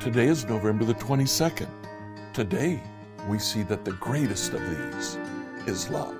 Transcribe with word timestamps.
Today 0.00 0.28
is 0.28 0.44
November 0.44 0.84
the 0.84 0.94
22nd. 0.94 1.68
Today, 2.32 2.80
we 3.28 3.40
see 3.40 3.62
that 3.64 3.84
the 3.84 3.92
greatest 3.94 4.52
of 4.52 4.60
these 4.60 5.18
is 5.66 5.90
love. 5.90 6.19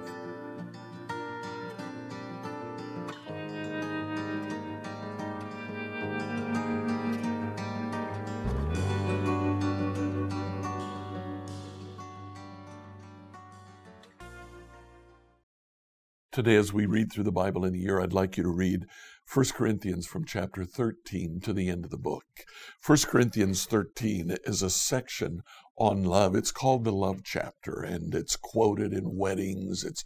Today, 16.40 16.56
as 16.56 16.72
we 16.72 16.86
read 16.86 17.12
through 17.12 17.24
the 17.24 17.30
Bible 17.30 17.66
in 17.66 17.74
a 17.74 17.78
year, 17.78 18.00
I'd 18.00 18.14
like 18.14 18.38
you 18.38 18.44
to 18.44 18.48
read 18.48 18.86
1 19.30 19.44
Corinthians 19.52 20.06
from 20.06 20.24
chapter 20.24 20.64
13 20.64 21.38
to 21.40 21.52
the 21.52 21.68
end 21.68 21.84
of 21.84 21.90
the 21.90 21.98
book. 21.98 22.24
1 22.86 22.96
Corinthians 23.04 23.66
13 23.66 24.38
is 24.44 24.62
a 24.62 24.70
section 24.70 25.42
on 25.76 26.02
love. 26.02 26.34
It's 26.34 26.50
called 26.50 26.84
the 26.84 26.92
love 26.92 27.20
chapter, 27.24 27.82
and 27.82 28.14
it's 28.14 28.36
quoted 28.36 28.94
in 28.94 29.18
weddings, 29.18 29.84
it's 29.84 30.02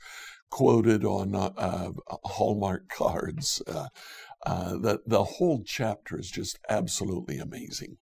quoted 0.51 1.05
on 1.05 1.37
uh, 1.37 1.53
uh, 1.57 1.93
Hallmark 2.25 2.89
cards. 2.89 3.63
Uh, 3.69 3.87
uh 4.45 4.71
the, 4.71 4.99
the 5.07 5.23
whole 5.23 5.63
chapter 5.65 6.19
is 6.19 6.33
just 6.33 6.59
absolutely 6.69 7.39
amazing. 7.39 7.99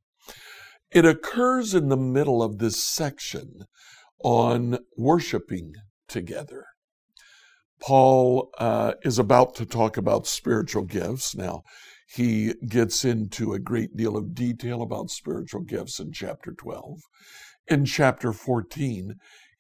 It 0.90 1.04
occurs 1.04 1.74
in 1.74 1.90
the 1.90 1.98
middle 1.98 2.42
of 2.42 2.60
this 2.60 2.82
section 2.82 3.66
on 4.24 4.80
worshiping 4.96 5.74
together. 6.08 6.68
Paul 7.82 8.52
uh, 8.60 8.94
is 9.04 9.18
about 9.18 9.56
to 9.56 9.66
talk 9.66 9.98
about 9.98 10.28
spiritual 10.28 10.84
gifts. 10.84 11.36
Now, 11.36 11.64
he 12.08 12.54
gets 12.68 13.04
into 13.04 13.54
a 13.54 13.60
great 13.60 13.96
deal 13.96 14.16
of 14.16 14.36
detail 14.36 14.82
about 14.82 15.10
spiritual 15.10 15.62
gifts 15.62 16.00
in 16.00 16.12
chapter 16.12 16.54
12. 16.54 17.00
In 17.68 17.86
chapter 17.86 18.34
14, 18.34 19.16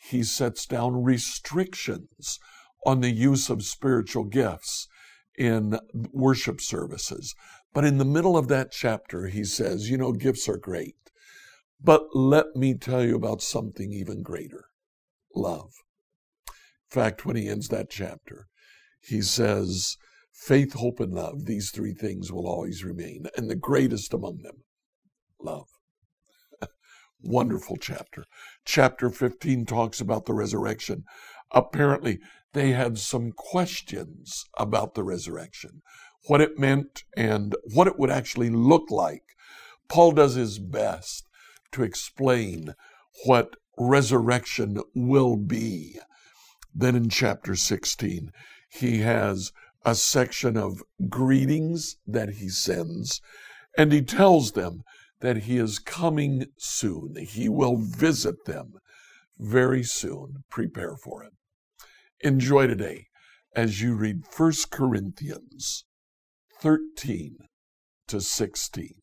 he 0.09 0.23
sets 0.23 0.66
down 0.66 1.03
restrictions 1.03 2.39
on 2.86 3.02
the 3.02 3.11
use 3.11 3.50
of 3.50 3.63
spiritual 3.63 4.25
gifts 4.25 4.88
in 5.38 5.80
worship 6.11 6.61
services. 6.61 7.33
But 7.73 7.85
in 7.85 7.97
the 7.97 8.06
middle 8.06 8.38
of 8.38 8.50
that 8.50 8.72
chapter, 8.72 9.28
he 9.28 9.44
says, 9.44 9.89
You 9.89 9.97
know, 9.97 10.11
gifts 10.11 10.50
are 10.50 10.58
great, 10.58 10.95
but 11.81 12.03
let 12.13 12.56
me 12.56 12.75
tell 12.75 13.03
you 13.03 13.16
about 13.16 13.41
something 13.41 13.91
even 13.91 14.22
greater 14.22 14.66
love 15.33 15.72
fact, 16.92 17.25
when 17.25 17.36
he 17.36 17.47
ends 17.47 17.70
that 17.70 17.89
chapter, 17.89 18.47
he 19.02 19.22
says, 19.22 19.97
Faith, 20.34 20.73
hope, 20.73 21.00
and 21.00 21.14
love, 21.14 21.45
these 21.45 21.72
three 21.72 21.94
things 21.94 22.31
will 22.31 22.47
always 22.47 22.84
remain. 22.84 23.28
And 23.38 23.50
the 23.50 23.56
greatest 23.56 24.14
among 24.14 24.42
them, 24.42 24.64
love. 25.39 25.67
Wonderful 27.22 27.78
chapter. 27.78 28.25
Chapter 28.66 29.09
15 29.09 29.66
talks 29.66 30.02
about 30.02 30.25
the 30.25 30.34
resurrection. 30.34 31.03
Apparently, 31.52 32.19
they 32.53 32.72
had 32.72 32.97
some 32.97 33.31
questions 33.31 34.45
about 34.58 34.95
the 34.95 35.03
resurrection, 35.03 35.81
what 36.28 36.42
it 36.42 36.58
meant, 36.58 37.03
and 37.16 37.56
what 37.73 37.88
it 37.88 38.00
would 38.00 38.12
actually 38.12 38.50
look 38.50 38.89
like. 38.89 39.23
Paul 39.88 40.14
does 40.14 40.36
his 40.36 40.59
best 40.59 41.28
to 41.72 41.84
explain 41.84 42.73
what 43.25 43.56
resurrection 43.78 44.81
will 44.95 45.38
be. 45.38 46.00
Then 46.73 46.95
in 46.95 47.09
chapter 47.09 47.55
16, 47.55 48.31
he 48.69 49.00
has 49.00 49.52
a 49.83 49.95
section 49.95 50.58
of 50.58 50.83
greetings 51.09 51.97
that 52.08 52.36
he 52.36 52.50
sends, 52.50 53.22
and 53.78 53.91
he 53.91 54.02
tells 54.02 54.52
them 54.52 54.83
that 55.22 55.38
he 55.38 55.58
is 55.58 55.80
coming 55.80 56.47
soon. 56.58 57.16
He 57.18 57.50
will 57.50 57.78
visit 57.78 58.46
them 58.46 58.73
very 59.38 59.84
soon. 59.84 60.44
Prepare 60.50 60.96
for 60.96 61.23
it. 61.23 61.34
Enjoy 62.22 62.68
today 62.68 63.07
as 63.56 63.81
you 63.81 63.96
read 63.96 64.23
1 64.35 64.53
Corinthians 64.72 65.85
13 66.59 67.38
to 68.07 68.22
16. 68.22 68.96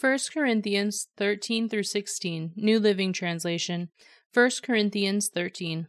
1 0.00 0.18
Corinthians 0.32 1.08
13 1.16 1.68
through 1.68 1.82
16, 1.82 2.52
New 2.56 2.78
Living 2.78 3.12
Translation. 3.12 3.88
1 4.32 4.50
Corinthians 4.62 5.28
13. 5.28 5.88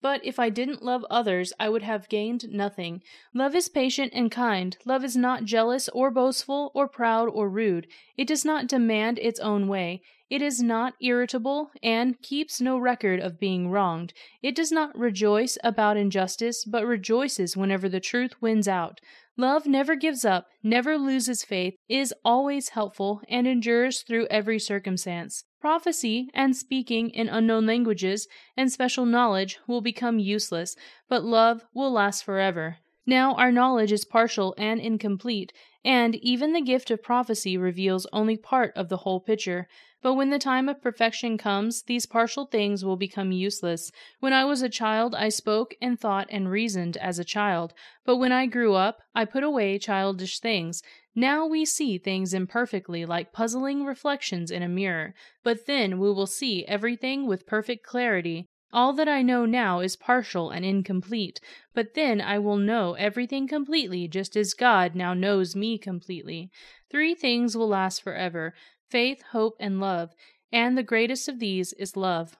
But 0.00 0.24
if 0.24 0.38
I 0.38 0.48
didn't 0.48 0.82
love 0.82 1.04
others, 1.10 1.52
I 1.58 1.68
would 1.68 1.82
have 1.82 2.08
gained 2.08 2.50
nothing. 2.50 3.02
Love 3.34 3.54
is 3.56 3.68
patient 3.68 4.12
and 4.14 4.30
kind. 4.30 4.76
Love 4.84 5.04
is 5.04 5.16
not 5.16 5.44
jealous 5.44 5.88
or 5.88 6.10
boastful 6.10 6.70
or 6.74 6.86
proud 6.86 7.28
or 7.28 7.48
rude. 7.48 7.88
It 8.16 8.28
does 8.28 8.44
not 8.44 8.68
demand 8.68 9.18
its 9.18 9.40
own 9.40 9.66
way. 9.66 10.02
It 10.30 10.42
is 10.42 10.62
not 10.62 10.94
irritable 11.00 11.70
and 11.82 12.20
keeps 12.20 12.60
no 12.60 12.78
record 12.78 13.18
of 13.18 13.40
being 13.40 13.70
wronged. 13.70 14.12
It 14.42 14.54
does 14.54 14.70
not 14.70 14.96
rejoice 14.96 15.56
about 15.64 15.96
injustice, 15.96 16.64
but 16.64 16.86
rejoices 16.86 17.56
whenever 17.56 17.88
the 17.88 17.98
truth 18.00 18.40
wins 18.40 18.68
out. 18.68 19.00
Love 19.38 19.66
never 19.66 19.96
gives 19.96 20.24
up, 20.24 20.48
never 20.62 20.98
loses 20.98 21.44
faith, 21.44 21.74
is 21.88 22.12
always 22.24 22.70
helpful, 22.70 23.22
and 23.28 23.46
endures 23.46 24.02
through 24.02 24.26
every 24.26 24.58
circumstance. 24.58 25.44
Prophecy 25.60 26.30
and 26.34 26.56
speaking 26.56 27.10
in 27.10 27.28
unknown 27.28 27.66
languages 27.66 28.28
and 28.56 28.70
special 28.70 29.04
knowledge 29.04 29.58
will 29.66 29.80
become 29.80 30.20
useless, 30.20 30.76
but 31.08 31.24
love 31.24 31.64
will 31.74 31.90
last 31.90 32.22
forever. 32.22 32.76
Now 33.06 33.34
our 33.34 33.50
knowledge 33.50 33.90
is 33.90 34.04
partial 34.04 34.54
and 34.56 34.80
incomplete, 34.80 35.52
and 35.84 36.14
even 36.16 36.52
the 36.52 36.60
gift 36.60 36.90
of 36.90 37.02
prophecy 37.02 37.56
reveals 37.56 38.06
only 38.12 38.36
part 38.36 38.72
of 38.76 38.88
the 38.88 38.98
whole 38.98 39.18
picture. 39.18 39.66
But 40.00 40.14
when 40.14 40.30
the 40.30 40.38
time 40.38 40.68
of 40.68 40.80
perfection 40.80 41.38
comes, 41.38 41.82
these 41.82 42.06
partial 42.06 42.46
things 42.46 42.84
will 42.84 42.96
become 42.96 43.32
useless. 43.32 43.90
When 44.20 44.32
I 44.32 44.44
was 44.44 44.62
a 44.62 44.68
child, 44.68 45.14
I 45.14 45.28
spoke 45.28 45.74
and 45.82 45.98
thought 45.98 46.28
and 46.30 46.50
reasoned 46.50 46.96
as 46.98 47.18
a 47.18 47.24
child. 47.24 47.74
But 48.04 48.18
when 48.18 48.30
I 48.30 48.46
grew 48.46 48.74
up, 48.74 49.00
I 49.14 49.24
put 49.24 49.42
away 49.42 49.76
childish 49.78 50.38
things. 50.38 50.82
Now 51.16 51.46
we 51.46 51.64
see 51.64 51.98
things 51.98 52.32
imperfectly, 52.32 53.04
like 53.04 53.32
puzzling 53.32 53.84
reflections 53.84 54.52
in 54.52 54.62
a 54.62 54.68
mirror. 54.68 55.14
But 55.42 55.66
then 55.66 55.98
we 55.98 56.12
will 56.12 56.28
see 56.28 56.64
everything 56.66 57.26
with 57.26 57.46
perfect 57.46 57.84
clarity. 57.84 58.46
All 58.72 58.92
that 58.92 59.08
I 59.08 59.22
know 59.22 59.46
now 59.46 59.80
is 59.80 59.96
partial 59.96 60.50
and 60.50 60.64
incomplete, 60.64 61.40
but 61.74 61.94
then 61.94 62.20
I 62.20 62.38
will 62.38 62.58
know 62.58 62.92
everything 62.94 63.48
completely, 63.48 64.06
just 64.06 64.36
as 64.36 64.52
God 64.52 64.94
now 64.94 65.14
knows 65.14 65.56
me 65.56 65.78
completely. 65.78 66.50
Three 66.90 67.14
things 67.14 67.56
will 67.56 67.68
last 67.68 68.02
forever 68.02 68.54
faith, 68.88 69.22
hope, 69.32 69.56
and 69.60 69.80
love, 69.80 70.14
and 70.52 70.76
the 70.76 70.82
greatest 70.82 71.28
of 71.28 71.38
these 71.38 71.72
is 71.74 71.96
love. 71.96 72.36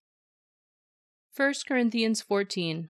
1 1.37 1.55
Corinthians 1.67 2.21
14 2.23 2.89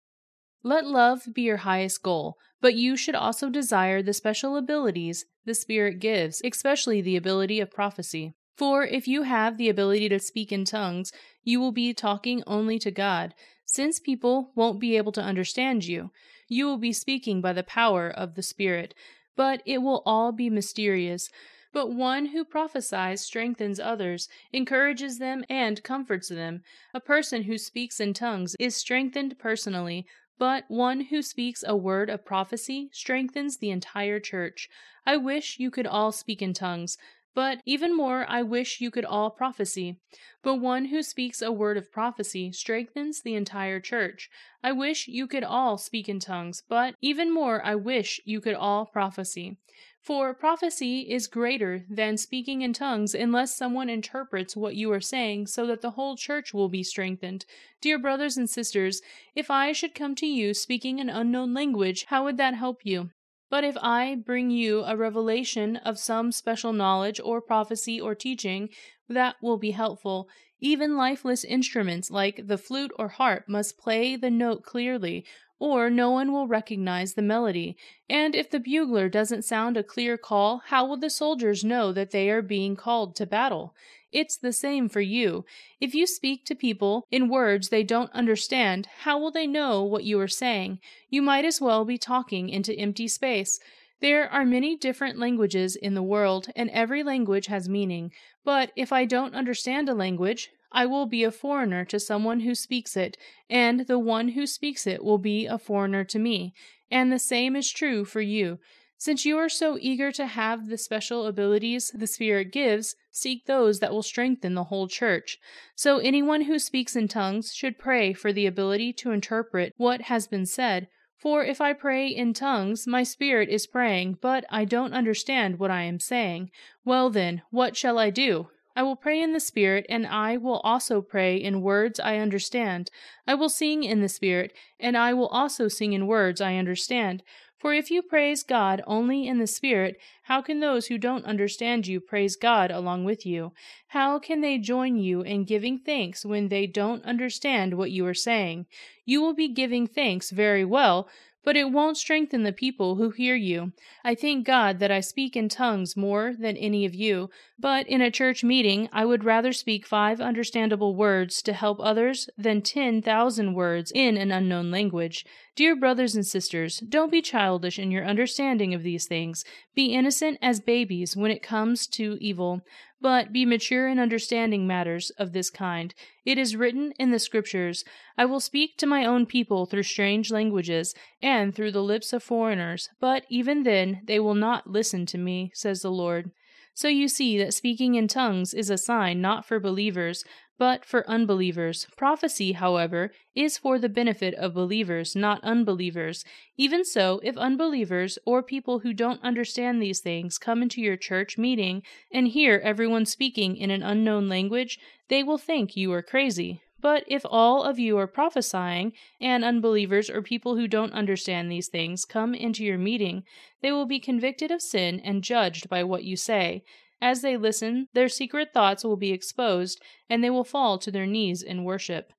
Let 0.63 0.85
love 0.85 1.33
be 1.33 1.43
your 1.43 1.57
highest 1.57 2.03
goal, 2.03 2.38
but 2.61 2.75
you 2.75 2.95
should 2.97 3.15
also 3.15 3.49
desire 3.49 4.01
the 4.01 4.13
special 4.13 4.55
abilities 4.57 5.25
the 5.45 5.53
Spirit 5.53 6.00
gives, 6.00 6.41
especially 6.44 7.01
the 7.01 7.15
ability 7.15 7.59
of 7.59 7.71
prophecy. 7.71 8.33
For 8.56 8.85
if 8.85 9.07
you 9.07 9.24
have 9.24 9.57
the 9.57 9.69
ability 9.69 10.09
to 10.09 10.19
speak 10.19 10.51
in 10.51 10.65
tongues, 10.65 11.12
you 11.44 11.59
will 11.59 11.71
be 11.71 11.94
talking 11.94 12.41
only 12.47 12.80
to 12.80 12.91
God, 12.91 13.33
since 13.65 14.00
people 14.00 14.51
won't 14.56 14.80
be 14.80 14.95
able 14.95 15.12
to 15.13 15.21
understand 15.21 15.85
you. 15.85 16.12
You 16.47 16.65
will 16.65 16.77
be 16.77 16.94
speaking 16.94 17.41
by 17.41 17.53
the 17.53 17.63
power 17.63 18.09
of 18.09 18.35
the 18.35 18.44
Spirit, 18.44 18.94
but 19.35 19.62
it 19.65 19.80
will 19.80 20.03
all 20.06 20.31
be 20.31 20.50
mysterious. 20.50 21.30
But 21.75 21.92
one 21.92 22.27
who 22.27 22.45
prophesies 22.45 23.19
strengthens 23.19 23.81
others, 23.81 24.30
encourages 24.54 25.19
them, 25.19 25.44
and 25.50 25.83
comforts 25.83 26.30
them. 26.30 26.63
A 26.94 27.01
person 27.01 27.44
who 27.44 27.57
speaks 27.57 28.00
in 28.00 28.13
tongues 28.13 28.56
is 28.62 28.77
strengthened 28.77 29.38
personally, 29.38 30.07
but 30.38 30.63
one 30.69 31.01
who 31.01 31.22
speaks 31.22 31.66
a 31.68 31.75
word 31.75 32.10
of 32.10 32.24
prophecy 32.24 32.89
strengthens 32.94 33.57
the 33.57 33.72
entire 33.72 34.22
church. 34.22 34.69
I 35.06 35.18
wish 35.18 35.60
you 35.60 35.69
could 35.69 35.86
all 35.86 36.13
speak 36.13 36.42
in 36.42 36.54
tongues, 36.54 36.98
But 37.35 37.61
even 37.65 37.95
more, 37.95 38.25
I 38.29 38.43
wish 38.43 38.79
you 38.79 38.89
could 38.89 39.03
all 39.03 39.29
prophesy. 39.29 39.97
But 40.41 40.55
one 40.55 40.85
who 40.85 41.03
speaks 41.03 41.41
a 41.41 41.51
word 41.51 41.75
of 41.75 41.91
prophecy 41.91 42.53
strengthens 42.53 43.21
the 43.21 43.35
entire 43.35 43.81
church. 43.81 44.29
I 44.63 44.71
wish 44.71 45.09
you 45.09 45.27
could 45.27 45.43
all 45.43 45.77
speak 45.77 46.07
in 46.07 46.19
tongues, 46.19 46.63
but 46.69 46.95
even 47.01 47.33
more, 47.33 47.63
I 47.63 47.75
wish 47.75 48.21
you 48.23 48.39
could 48.39 48.55
all 48.55 48.85
prophesy. 48.85 49.57
For 50.01 50.33
prophecy 50.33 51.01
is 51.01 51.27
greater 51.27 51.83
than 51.89 52.15
speaking 52.15 52.61
in 52.61 52.71
tongues 52.71 53.13
unless 53.13 53.57
someone 53.57 53.89
interprets 53.89 54.55
what 54.55 54.75
you 54.75 54.89
are 54.93 55.01
saying 55.01 55.47
so 55.47 55.67
that 55.67 55.81
the 55.81 55.91
whole 55.91 56.15
church 56.15 56.53
will 56.53 56.69
be 56.69 56.83
strengthened. 56.83 57.45
Dear 57.81 57.99
brothers 57.99 58.37
and 58.37 58.49
sisters, 58.49 59.01
if 59.35 59.51
I 59.51 59.73
should 59.73 59.93
come 59.93 60.15
to 60.15 60.27
you 60.27 60.53
speaking 60.53 61.01
an 61.01 61.09
unknown 61.09 61.53
language, 61.53 62.05
how 62.07 62.23
would 62.23 62.37
that 62.37 62.53
help 62.53 62.85
you? 62.85 63.09
But 63.56 63.63
if 63.63 63.78
I 63.81 64.16
bring 64.16 64.52
you 64.52 64.84
a 64.84 64.98
revelation 64.98 65.78
of 65.78 65.98
some 65.98 66.34
special 66.34 66.74
knowledge 66.74 67.22
or 67.24 67.40
prophecy 67.40 68.02
or 68.02 68.13
teaching, 68.13 68.68
that 69.07 69.38
will 69.42 69.56
be 69.57 69.72
helpful. 69.72 70.28
Even 70.60 70.98
lifeless 70.98 71.46
instruments 71.46 72.12
like 72.12 72.48
the 72.48 72.57
flute 72.57 72.92
or 73.00 73.07
harp 73.07 73.46
must 73.48 73.78
play 73.78 74.18
the 74.18 74.30
note 74.30 74.63
clearly, 74.63 75.25
or 75.60 75.90
no 75.90 76.12
one 76.12 76.31
will 76.31 76.48
recognize 76.48 77.13
the 77.13 77.22
melody. 77.22 77.78
And 78.10 78.36
if 78.36 78.50
the 78.50 78.60
bugler 78.60 79.10
doesn't 79.10 79.46
sound 79.46 79.78
a 79.78 79.84
clear 79.84 80.18
call, 80.18 80.62
how 80.68 80.86
will 80.86 80.98
the 80.98 81.10
soldiers 81.10 81.63
know 81.63 81.92
that 81.94 82.12
they 82.12 82.30
are 82.30 82.42
being 82.42 82.75
called 82.75 83.16
to 83.16 83.25
battle? 83.25 83.74
It's 84.12 84.38
the 84.38 84.54
same 84.54 84.88
for 84.88 85.02
you. 85.02 85.44
If 85.81 85.94
you 85.94 86.07
speak 86.07 86.46
to 86.46 86.56
people 86.56 87.06
in 87.12 87.28
words 87.28 87.69
they 87.69 87.84
don't 87.84 88.12
understand, 88.13 88.88
how 89.02 89.19
will 89.19 89.31
they 89.31 89.48
know 89.48 89.84
what 89.84 90.06
you 90.06 90.19
are 90.22 90.28
saying? 90.28 90.80
You 91.10 91.22
might 91.22 91.46
as 91.46 91.60
well 91.60 91.84
be 91.84 91.98
talking 91.98 92.50
into 92.50 92.74
empty 92.74 93.07
space. 93.07 93.60
There 94.02 94.30
are 94.30 94.46
many 94.46 94.78
different 94.78 95.19
languages 95.19 95.75
in 95.75 95.96
the 95.96 96.04
world, 96.04 96.48
and 96.56 96.69
every 96.69 97.02
language 97.02 97.48
has 97.48 97.68
meaning. 97.68 98.12
But 98.44 98.72
if 98.75 98.94
I 98.94 99.06
don't 99.06 99.36
understand 99.36 99.90
a 99.90 99.94
language, 99.94 100.50
I 100.75 100.86
will 100.86 101.06
be 101.06 101.24
a 101.24 101.31
foreigner 101.31 101.86
to 101.86 102.01
someone 102.01 102.42
who 102.42 102.54
speaks 102.54 102.98
it, 102.98 103.16
and 103.50 103.88
the 103.88 103.98
one 103.98 104.30
who 104.30 104.45
speaks 104.45 104.86
it 104.86 105.06
will 105.06 105.18
be 105.18 105.45
a 105.45 105.57
foreigner 105.57 106.04
to 106.04 106.19
me. 106.19 106.54
And 106.92 107.12
the 107.13 107.18
same 107.18 107.56
is 107.56 107.72
true 107.72 108.04
for 108.04 108.19
you. 108.19 108.60
Since 108.98 109.25
you 109.25 109.38
are 109.38 109.48
so 109.48 109.77
eager 109.80 110.12
to 110.12 110.25
have 110.25 110.68
the 110.68 110.77
special 110.77 111.27
abilities 111.27 111.92
the 111.95 112.07
Spirit 112.07 112.51
gives, 112.51 112.95
seek 113.10 113.45
those 113.45 113.80
that 113.80 113.94
will 113.94 114.04
strengthen 114.04 114.54
the 114.54 114.66
whole 114.66 114.89
church. 114.89 115.38
So 115.75 116.00
anyone 116.00 116.42
who 116.42 116.60
speaks 116.60 116.94
in 116.94 117.07
tongues 117.07 117.54
should 117.54 117.80
pray 117.80 118.12
for 118.12 118.33
the 118.33 118.45
ability 118.45 118.92
to 118.94 119.12
interpret 119.12 119.74
what 119.78 120.01
has 120.04 120.28
been 120.28 120.45
said. 120.45 120.89
For 121.18 121.42
if 121.42 121.62
I 121.62 121.71
pray 121.71 122.07
in 122.07 122.33
tongues, 122.33 122.86
my 122.86 123.04
spirit 123.04 123.48
is 123.48 123.66
praying, 123.66 124.18
but 124.21 124.44
I 124.50 124.66
don't 124.66 124.94
understand 124.94 125.57
what 125.57 125.71
I 125.71 125.83
am 125.83 126.01
saying. 126.01 126.51
Well 126.83 127.10
then, 127.10 127.44
what 127.50 127.78
shall 127.78 127.98
I 127.98 128.10
do? 128.10 128.50
I 128.75 128.83
will 128.83 128.95
pray 128.95 129.22
in 129.22 129.31
the 129.31 129.39
Spirit, 129.39 129.86
and 129.88 130.06
I 130.06 130.36
will 130.38 130.60
also 130.60 131.01
pray 131.01 131.38
in 131.38 131.62
words 131.62 132.00
I 132.00 132.18
understand. 132.18 132.92
I 133.25 133.33
will 133.33 133.50
sing 133.50 133.83
in 133.83 134.01
the 134.01 134.10
Spirit, 134.10 134.51
and 134.80 134.98
I 134.98 135.13
will 135.13 135.27
also 135.27 135.68
sing 135.68 135.94
in 135.94 136.07
words 136.07 136.42
I 136.42 136.56
understand. 136.56 137.24
For 137.57 137.74
if 137.74 137.89
you 137.89 138.01
praise 138.01 138.44
God 138.44 138.83
only 138.86 139.27
in 139.27 139.39
the 139.39 139.48
Spirit, 139.48 139.98
how 140.24 140.42
can 140.42 140.60
those 140.60 140.88
who 140.88 140.98
don't 140.98 141.25
understand 141.25 141.88
you 141.88 142.00
praise 142.00 142.36
God 142.36 142.69
along 142.69 143.06
with 143.06 143.25
you? 143.25 143.54
How 143.88 144.19
can 144.19 144.42
they 144.42 144.57
join 144.57 144.98
you 144.98 145.21
in 145.21 145.45
giving 145.45 145.80
thanks 145.80 146.25
when 146.25 146.50
they 146.50 146.68
don't 146.68 147.04
understand 147.06 147.75
what 147.75 147.92
you 147.92 148.06
are 148.06 148.13
saying? 148.13 148.66
You 149.06 149.21
will 149.21 149.33
be 149.33 149.48
giving 149.48 149.88
thanks 149.88 150.31
very 150.31 150.66
well, 150.66 151.07
but 151.45 151.56
it 151.56 151.71
won't 151.71 151.95
strengthen 151.95 152.44
the 152.44 152.51
people 152.51 152.95
who 152.95 153.12
hear 153.12 153.36
you. 153.36 153.71
I 154.03 154.15
thank 154.15 154.45
God 154.45 154.80
that 154.80 154.92
I 154.92 155.00
speak 155.00 155.38
in 155.38 155.47
tongues 155.47 155.95
more 155.95 156.33
than 156.38 156.57
any 156.57 156.86
of 156.86 156.94
you, 156.94 157.30
but 157.57 157.88
in 157.88 158.01
a 158.01 158.12
church 158.12 158.44
meeting 158.44 158.89
I 158.92 159.06
would 159.06 159.24
rather 159.24 159.53
speak 159.53 159.86
five 159.86 160.19
understandable 160.19 160.95
words 160.95 161.42
to 161.44 161.53
help 161.53 161.80
others 161.80 162.27
than 162.38 162.62
ten 162.62 163.01
thousand 163.01 163.53
words 163.53 163.92
in 163.95 164.18
an 164.18 164.31
unknown 164.31 164.71
language. 164.71 165.24
Dear 165.56 165.75
brothers 165.75 166.16
and 166.16 166.25
sisters, 166.25 166.80
don't 166.80 167.12
be 167.12 167.22
childish 167.22 167.80
in 167.80 167.90
your 167.90 168.06
understanding 168.06 168.74
of 168.74 168.84
these 168.84 169.07
things. 169.07 169.46
Be 169.74 169.94
innocent 169.94 170.38
as 170.42 170.60
babies 170.60 171.16
when 171.16 171.31
it 171.31 171.42
comes 171.42 171.88
to 171.88 172.18
evil 172.19 172.62
but 173.06 173.31
be 173.31 173.46
mature 173.46 173.88
in 173.88 174.00
understanding 174.00 174.66
matters 174.66 175.12
of 175.19 175.31
this 175.31 175.52
kind. 175.52 175.94
It 176.25 176.40
is 176.40 176.56
written 176.56 176.92
in 176.98 177.12
the 177.12 177.19
Scriptures, 177.19 177.84
I 178.18 178.25
will 178.25 178.40
speak 178.40 178.78
to 178.78 178.88
my 178.88 179.06
own 179.06 179.28
people 179.28 179.68
through 179.68 179.84
strange 179.84 180.31
languages, 180.31 180.96
and 181.22 181.54
through 181.54 181.74
the 181.74 181.84
lips 181.84 182.13
of 182.13 182.24
foreigners, 182.24 182.90
but 183.00 183.24
even 183.30 183.62
then 183.62 184.02
they 184.06 184.19
will 184.19 184.34
not 184.34 184.72
listen 184.72 185.06
to 185.06 185.19
me, 185.19 185.52
says 185.54 185.84
the 185.84 185.92
Lord. 185.92 186.31
So 186.74 186.88
you 186.88 187.07
see 187.07 187.38
that 187.38 187.54
speaking 187.54 187.94
in 187.94 188.07
tongues 188.07 188.56
is 188.56 188.72
a 188.72 188.78
sign 188.78 189.22
not 189.22 189.46
for 189.46 189.60
believers, 189.60 190.24
but 190.57 190.86
for 190.86 191.10
unbelievers. 191.10 191.88
Prophecy, 191.98 192.54
however, 192.54 193.12
is 193.36 193.57
for 193.57 193.78
the 193.78 193.90
benefit 193.90 194.34
of 194.36 194.54
believers, 194.54 195.16
not 195.16 195.44
unbelievers. 195.44 196.24
Even 196.57 196.86
so, 196.86 197.19
if 197.24 197.38
unbelievers 197.38 198.18
or 198.25 198.42
people 198.42 198.80
who 198.80 198.94
don't 198.94 199.22
understand 199.24 199.81
these 199.81 200.00
things 200.00 200.38
come 200.38 200.62
into 200.62 200.81
your 200.81 200.98
church 200.98 201.38
meeting 201.38 201.84
and 202.12 202.30
hear 202.30 202.62
everyone 202.63 203.06
speaking 203.06 203.57
in 203.57 203.69
an 203.72 203.84
unknown 203.84 204.30
language, 204.30 204.80
they 205.10 205.24
will 205.24 205.38
think 205.38 205.75
you 205.75 205.92
are 205.92 206.02
crazy. 206.02 206.62
But 206.81 207.04
if 207.07 207.25
all 207.28 207.63
of 207.63 207.80
you 207.80 207.98
are 207.98 208.06
prophesying, 208.06 208.94
and 209.19 209.44
unbelievers 209.44 210.10
or 210.10 210.22
people 210.22 210.56
who 210.56 210.68
don't 210.68 210.94
understand 210.94 211.52
these 211.52 211.68
things 211.68 212.06
come 212.06 212.36
into 212.36 212.63
your 212.63 212.78
meeting, 212.78 213.24
they 213.62 213.72
will 213.72 213.88
be 213.88 214.00
convicted 214.00 214.52
of 214.52 214.62
sin 214.62 215.00
and 215.00 215.24
judged 215.24 215.68
by 215.68 215.84
what 215.84 216.04
you 216.04 216.16
say. 216.16 216.63
As 217.06 217.22
they 217.22 217.38
listen, 217.38 217.88
their 217.94 218.10
secret 218.10 218.52
thoughts 218.52 218.84
will 218.84 218.98
be 218.98 219.12
exposed, 219.12 219.80
and 220.10 220.24
they 220.24 220.31
will 220.31 220.44
fall 220.44 220.80
to 220.80 220.90
their 220.90 221.06
knees 221.06 221.44
in 221.44 221.63
worship, 221.63 222.12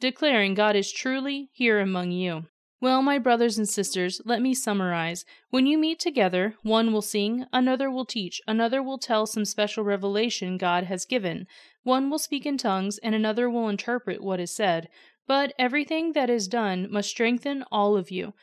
declaring 0.00 0.54
God 0.54 0.74
is 0.74 0.90
truly 0.90 1.50
here 1.52 1.78
among 1.78 2.10
you. 2.10 2.46
Well, 2.80 3.00
my 3.00 3.16
brothers 3.18 3.58
and 3.58 3.68
sisters, 3.68 4.20
let 4.24 4.42
me 4.42 4.52
summarize. 4.52 5.24
When 5.50 5.66
you 5.66 5.78
meet 5.78 6.00
together, 6.00 6.56
one 6.64 6.92
will 6.92 7.00
sing, 7.00 7.46
another 7.52 7.88
will 7.88 8.04
teach, 8.04 8.40
another 8.48 8.82
will 8.82 8.98
tell 8.98 9.24
some 9.26 9.44
special 9.44 9.84
revelation 9.84 10.58
God 10.58 10.82
has 10.82 11.04
given, 11.04 11.46
one 11.84 12.10
will 12.10 12.18
speak 12.18 12.44
in 12.44 12.58
tongues, 12.58 12.98
and 12.98 13.14
another 13.14 13.48
will 13.48 13.68
interpret 13.68 14.20
what 14.20 14.40
is 14.40 14.52
said. 14.52 14.88
But 15.28 15.54
everything 15.60 16.12
that 16.14 16.28
is 16.28 16.48
done 16.48 16.90
must 16.90 17.08
strengthen 17.08 17.62
all 17.70 17.96
of 17.96 18.10
you. 18.10 18.34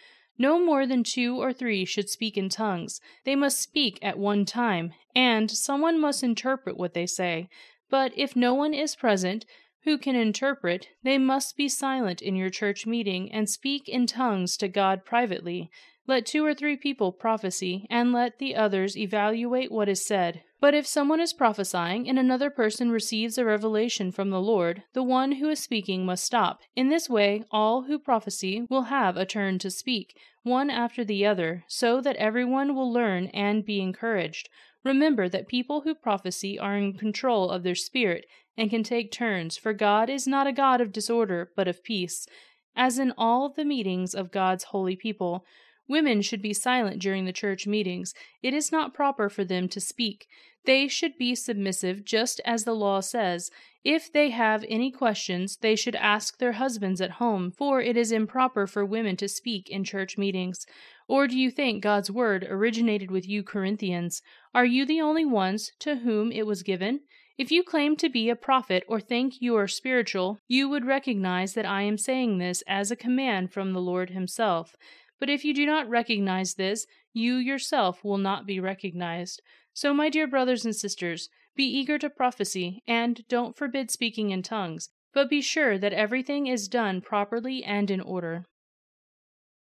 No 0.42 0.58
more 0.58 0.88
than 0.88 1.04
two 1.04 1.40
or 1.40 1.54
three 1.54 1.86
should 1.86 2.10
speak 2.10 2.36
in 2.36 2.50
tongues. 2.50 3.00
They 3.26 3.36
must 3.36 3.62
speak 3.62 4.00
at 4.02 4.18
one 4.18 4.44
time, 4.44 4.92
and 5.16 5.52
someone 5.52 6.02
must 6.02 6.24
interpret 6.24 6.78
what 6.78 6.96
they 6.96 7.06
say. 7.06 7.48
But 7.92 8.12
if 8.18 8.36
no 8.36 8.56
one 8.56 8.74
is 8.74 8.96
present 8.96 9.46
who 9.84 10.00
can 10.00 10.16
interpret, 10.16 10.88
they 11.04 11.20
must 11.20 11.56
be 11.56 11.70
silent 11.70 12.24
in 12.24 12.36
your 12.36 12.50
church 12.50 12.88
meeting 12.88 13.32
and 13.32 13.48
speak 13.48 13.88
in 13.88 14.08
tongues 14.08 14.58
to 14.58 14.68
God 14.68 15.06
privately. 15.06 15.70
Let 16.08 16.26
two 16.26 16.44
or 16.44 16.56
three 16.56 16.76
people 16.76 17.12
prophesy, 17.12 17.86
and 17.92 18.12
let 18.12 18.40
the 18.40 18.56
others 18.56 18.98
evaluate 18.98 19.72
what 19.72 19.90
is 19.90 20.04
said. 20.04 20.42
But 20.62 20.76
if 20.76 20.86
someone 20.86 21.20
is 21.20 21.34
prophesying 21.34 22.08
and 22.08 22.20
another 22.20 22.52
person 22.52 22.92
receives 22.92 23.40
a 23.40 23.44
revelation 23.44 24.12
from 24.12 24.30
the 24.30 24.40
Lord, 24.40 24.84
the 24.94 25.02
one 25.02 25.34
who 25.34 25.50
is 25.50 25.60
speaking 25.60 26.06
must 26.06 26.24
stop. 26.24 26.62
In 26.76 26.90
this 26.90 27.10
way, 27.10 27.44
all 27.50 27.82
who 27.84 27.98
prophesy 27.98 28.68
will 28.70 28.84
have 28.84 29.18
a 29.18 29.26
turn 29.26 29.58
to 29.58 29.72
speak, 29.72 30.16
one 30.44 30.70
after 30.70 31.04
the 31.04 31.26
other, 31.26 31.64
so 31.68 32.00
that 32.02 32.16
everyone 32.18 32.76
will 32.76 32.94
learn 32.94 33.26
and 33.34 33.66
be 33.66 33.82
encouraged. 33.82 34.50
Remember 34.84 35.28
that 35.28 35.48
people 35.48 35.82
who 35.82 35.96
prophesy 35.96 36.60
are 36.60 36.78
in 36.78 36.94
control 36.94 37.50
of 37.50 37.64
their 37.64 37.74
spirit 37.74 38.28
and 38.56 38.70
can 38.70 38.84
take 38.84 39.12
turns, 39.12 39.58
for 39.58 39.74
God 39.74 40.12
is 40.12 40.28
not 40.28 40.46
a 40.46 40.54
God 40.54 40.80
of 40.80 40.92
disorder, 40.92 41.50
but 41.56 41.68
of 41.68 41.84
peace. 41.84 42.28
As 42.76 43.00
in 43.00 43.14
all 43.18 43.50
the 43.50 43.66
meetings 43.66 44.14
of 44.14 44.32
God's 44.32 44.66
holy 44.66 44.96
people, 44.96 45.44
Women 45.92 46.22
should 46.22 46.42
be 46.42 46.54
silent 46.54 47.02
during 47.02 47.26
the 47.26 47.34
church 47.34 47.68
meetings. 47.68 48.14
It 48.42 48.54
is 48.54 48.72
not 48.72 48.94
proper 48.94 49.28
for 49.28 49.44
them 49.44 49.68
to 49.68 49.82
speak. 49.82 50.26
They 50.66 50.88
should 50.88 51.18
be 51.18 51.36
submissive, 51.36 52.06
just 52.06 52.40
as 52.46 52.64
the 52.64 52.74
law 52.74 53.02
says. 53.02 53.52
If 53.84 54.10
they 54.10 54.30
have 54.30 54.64
any 54.70 54.90
questions, 54.90 55.58
they 55.58 55.76
should 55.76 55.98
ask 55.98 56.38
their 56.38 56.54
husbands 56.54 57.02
at 57.02 57.20
home, 57.20 57.52
for 57.52 57.82
it 57.82 57.98
is 57.98 58.14
improper 58.14 58.68
for 58.68 58.86
women 58.86 59.18
to 59.18 59.28
speak 59.28 59.70
in 59.70 59.84
church 59.84 60.18
meetings. 60.18 60.66
Or 61.10 61.28
do 61.28 61.38
you 61.38 61.52
think 61.52 61.84
God's 61.84 62.10
word 62.10 62.48
originated 62.50 63.12
with 63.12 63.28
you 63.28 63.44
Corinthians? 63.44 64.22
Are 64.56 64.64
you 64.64 64.86
the 64.86 65.02
only 65.02 65.26
ones 65.26 65.74
to 65.80 65.96
whom 65.98 66.32
it 66.32 66.48
was 66.48 66.64
given? 66.64 67.02
If 67.38 67.52
you 67.52 67.64
claim 67.64 67.96
to 67.98 68.08
be 68.08 68.30
a 68.30 68.36
prophet 68.36 68.84
or 68.88 69.00
think 69.00 69.42
you 69.42 69.56
are 69.58 69.68
spiritual, 69.68 70.40
you 70.48 70.70
would 70.70 70.86
recognize 70.86 71.54
that 71.56 71.66
I 71.66 71.82
am 71.82 71.98
saying 71.98 72.38
this 72.38 72.62
as 72.68 72.92
a 72.92 72.96
command 72.96 73.52
from 73.52 73.74
the 73.74 73.82
Lord 73.82 74.12
Himself. 74.12 74.76
But 75.22 75.30
if 75.30 75.46
you 75.46 75.54
do 75.54 75.68
not 75.68 75.88
recognize 75.88 76.56
this, 76.56 76.88
you 77.14 77.36
yourself 77.36 78.04
will 78.04 78.18
not 78.18 78.48
be 78.48 78.60
recognized. 78.60 79.40
So, 79.72 79.94
my 79.94 80.10
dear 80.10 80.26
brothers 80.26 80.66
and 80.66 80.76
sisters, 80.76 81.30
be 81.56 81.64
eager 81.64 82.00
to 82.00 82.10
prophesy, 82.10 82.82
and 82.88 83.24
don't 83.28 83.56
forbid 83.56 83.92
speaking 83.92 84.32
in 84.32 84.42
tongues, 84.42 84.90
but 85.14 85.30
be 85.30 85.40
sure 85.40 85.78
that 85.78 85.94
everything 85.94 86.48
is 86.48 86.68
done 86.68 87.02
properly 87.02 87.64
and 87.64 87.92
in 87.92 88.02
order. 88.02 88.46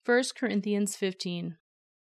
1 0.03 0.23
Corinthians 0.35 0.95
15 0.95 1.57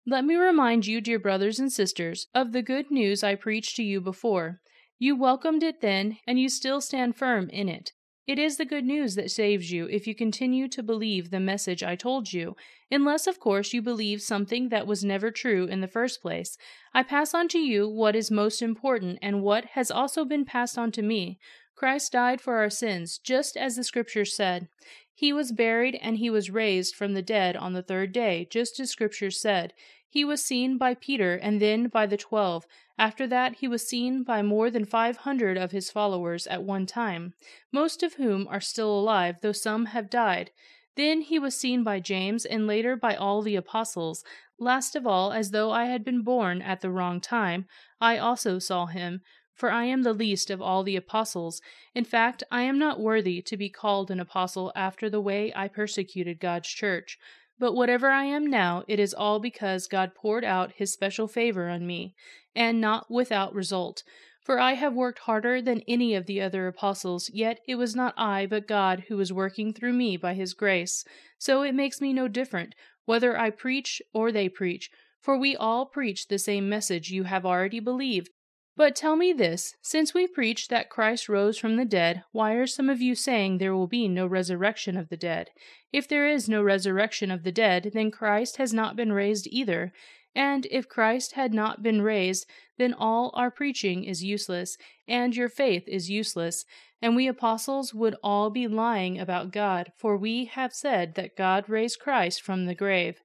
Let 0.05 0.25
me 0.25 0.35
remind 0.35 0.85
you, 0.85 0.99
dear 0.99 1.17
brothers 1.17 1.57
and 1.57 1.71
sisters, 1.71 2.27
of 2.35 2.51
the 2.51 2.61
good 2.61 2.91
news 2.91 3.23
I 3.23 3.35
preached 3.35 3.77
to 3.77 3.83
you 3.83 4.01
before. 4.01 4.59
You 4.99 5.15
welcomed 5.15 5.63
it 5.63 5.79
then, 5.79 6.17
and 6.27 6.37
you 6.37 6.49
still 6.49 6.81
stand 6.81 7.15
firm 7.15 7.49
in 7.49 7.69
it. 7.69 7.93
It 8.27 8.39
is 8.39 8.57
the 8.57 8.65
good 8.65 8.85
news 8.85 9.13
that 9.15 9.29
saves 9.29 9.71
you 9.71 9.87
if 9.87 10.07
you 10.07 10.15
continue 10.15 10.67
to 10.69 10.81
believe 10.81 11.29
the 11.29 11.39
message 11.39 11.83
I 11.83 11.95
told 11.95 12.33
you, 12.33 12.55
unless, 12.89 13.27
of 13.27 13.39
course, 13.39 13.71
you 13.71 13.83
believe 13.83 14.21
something 14.21 14.69
that 14.69 14.87
was 14.87 15.03
never 15.03 15.29
true 15.29 15.65
in 15.65 15.81
the 15.81 15.87
first 15.87 16.23
place. 16.23 16.57
I 16.91 17.03
pass 17.03 17.35
on 17.35 17.47
to 17.49 17.59
you 17.59 17.87
what 17.87 18.15
is 18.15 18.31
most 18.31 18.63
important 18.63 19.19
and 19.21 19.43
what 19.43 19.65
has 19.73 19.91
also 19.91 20.25
been 20.25 20.43
passed 20.43 20.75
on 20.75 20.91
to 20.93 21.03
me. 21.03 21.39
Christ 21.75 22.13
died 22.13 22.41
for 22.41 22.55
our 22.55 22.69
sins, 22.69 23.19
just 23.19 23.55
as 23.55 23.75
the 23.75 23.83
Scriptures 23.83 24.35
said. 24.35 24.69
He 25.13 25.31
was 25.31 25.51
buried 25.51 25.99
and 26.01 26.17
he 26.17 26.31
was 26.31 26.49
raised 26.49 26.95
from 26.95 27.13
the 27.13 27.21
dead 27.21 27.55
on 27.55 27.73
the 27.73 27.83
third 27.83 28.11
day, 28.11 28.47
just 28.49 28.79
as 28.79 28.89
Scriptures 28.89 29.39
said. 29.39 29.73
He 30.09 30.25
was 30.25 30.43
seen 30.43 30.77
by 30.77 30.95
Peter 30.95 31.35
and 31.35 31.61
then 31.61 31.89
by 31.89 32.05
the 32.05 32.17
twelve. 32.17 32.65
After 32.97 33.27
that, 33.27 33.55
he 33.55 33.67
was 33.67 33.87
seen 33.87 34.23
by 34.23 34.41
more 34.41 34.71
than 34.71 34.85
five 34.85 35.17
hundred 35.17 35.57
of 35.57 35.71
his 35.71 35.91
followers 35.91 36.47
at 36.47 36.63
one 36.63 36.85
time, 36.85 37.33
most 37.71 38.03
of 38.03 38.13
whom 38.13 38.47
are 38.47 38.61
still 38.61 38.97
alive, 38.97 39.35
though 39.41 39.51
some 39.51 39.87
have 39.87 40.09
died. 40.09 40.51
Then 40.95 41.19
he 41.19 41.37
was 41.37 41.57
seen 41.57 41.83
by 41.83 41.99
James, 41.99 42.45
and 42.45 42.67
later 42.67 42.95
by 42.95 43.15
all 43.15 43.41
the 43.41 43.57
apostles. 43.57 44.23
Last 44.57 44.95
of 44.95 45.05
all, 45.05 45.33
as 45.33 45.51
though 45.51 45.71
I 45.71 45.85
had 45.85 46.05
been 46.05 46.21
born 46.21 46.61
at 46.61 46.79
the 46.79 46.89
wrong 46.89 47.19
time, 47.19 47.65
I 47.99 48.17
also 48.17 48.59
saw 48.59 48.85
him. 48.85 49.21
For 49.53 49.71
I 49.71 49.85
am 49.85 50.03
the 50.03 50.13
least 50.13 50.49
of 50.49 50.61
all 50.61 50.83
the 50.83 50.97
apostles. 50.97 51.61
In 51.93 52.03
fact, 52.03 52.43
I 52.51 52.63
am 52.63 52.77
not 52.77 52.99
worthy 52.99 53.41
to 53.41 53.57
be 53.57 53.69
called 53.69 54.11
an 54.11 54.19
apostle 54.19 54.71
after 54.75 55.09
the 55.09 55.21
way 55.21 55.51
I 55.55 55.69
persecuted 55.69 56.41
God's 56.41 56.67
church. 56.69 57.17
But 57.57 57.73
whatever 57.73 58.09
I 58.09 58.25
am 58.25 58.45
now, 58.45 58.83
it 58.87 58.99
is 58.99 59.13
all 59.13 59.39
because 59.39 59.87
God 59.87 60.13
poured 60.13 60.43
out 60.43 60.73
his 60.73 60.91
special 60.91 61.29
favor 61.29 61.69
on 61.69 61.87
me, 61.87 62.13
and 62.55 62.79
not 62.79 63.09
without 63.09 63.53
result. 63.53 64.03
For 64.41 64.59
I 64.59 64.73
have 64.73 64.93
worked 64.93 65.19
harder 65.19 65.61
than 65.61 65.81
any 65.87 66.13
of 66.13 66.27
the 66.27 66.39
other 66.39 66.67
apostles, 66.67 67.31
yet 67.33 67.61
it 67.67 67.75
was 67.75 67.95
not 67.95 68.13
I, 68.15 68.45
but 68.45 68.67
God, 68.67 69.05
who 69.07 69.17
was 69.17 69.33
working 69.33 69.73
through 69.73 69.93
me 69.93 70.17
by 70.17 70.35
his 70.35 70.53
grace. 70.53 71.03
So 71.39 71.63
it 71.63 71.73
makes 71.73 71.99
me 71.99 72.13
no 72.13 72.27
different 72.27 72.75
whether 73.05 73.37
I 73.37 73.49
preach 73.49 74.01
or 74.13 74.31
they 74.31 74.49
preach, 74.49 74.89
for 75.19 75.37
we 75.37 75.55
all 75.55 75.85
preach 75.85 76.27
the 76.27 76.37
same 76.37 76.69
message 76.69 77.11
you 77.11 77.23
have 77.23 77.45
already 77.45 77.79
believed. 77.79 78.29
But 78.77 78.95
tell 78.95 79.15
me 79.15 79.31
this 79.31 79.73
since 79.81 80.13
we 80.13 80.27
preach 80.27 80.67
that 80.67 80.89
Christ 80.89 81.29
rose 81.29 81.57
from 81.57 81.77
the 81.77 81.85
dead, 81.85 82.23
why 82.31 82.53
are 82.53 82.67
some 82.67 82.89
of 82.89 83.01
you 83.01 83.15
saying 83.15 83.57
there 83.57 83.73
will 83.73 83.87
be 83.87 84.07
no 84.07 84.27
resurrection 84.27 84.97
of 84.97 85.09
the 85.09 85.17
dead? 85.17 85.49
If 85.93 86.07
there 86.07 86.27
is 86.27 86.49
no 86.49 86.61
resurrection 86.61 87.31
of 87.31 87.43
the 87.43 87.53
dead, 87.53 87.91
then 87.93 88.11
Christ 88.11 88.57
has 88.57 88.73
not 88.73 88.95
been 88.95 89.13
raised 89.13 89.47
either. 89.49 89.93
And 90.35 90.67
if 90.69 90.89
Christ 90.89 91.33
had 91.33 91.53
not 91.53 91.81
been 91.81 92.01
raised, 92.01 92.45
then 92.77 92.93
all 92.93 93.31
our 93.33 93.49
preaching 93.49 94.03
is 94.03 94.23
useless, 94.23 94.77
and 95.07 95.35
your 95.35 95.47
faith 95.47 95.87
is 95.87 96.09
useless, 96.09 96.65
and 97.01 97.15
we 97.15 97.27
apostles 97.27 97.93
would 97.93 98.15
all 98.21 98.49
be 98.49 98.67
lying 98.67 99.17
about 99.17 99.51
God, 99.51 99.91
for 99.95 100.17
we 100.17 100.45
have 100.45 100.73
said 100.73 101.15
that 101.15 101.37
God 101.37 101.69
raised 101.69 101.99
Christ 101.99 102.41
from 102.41 102.65
the 102.65 102.75
grave. 102.75 103.21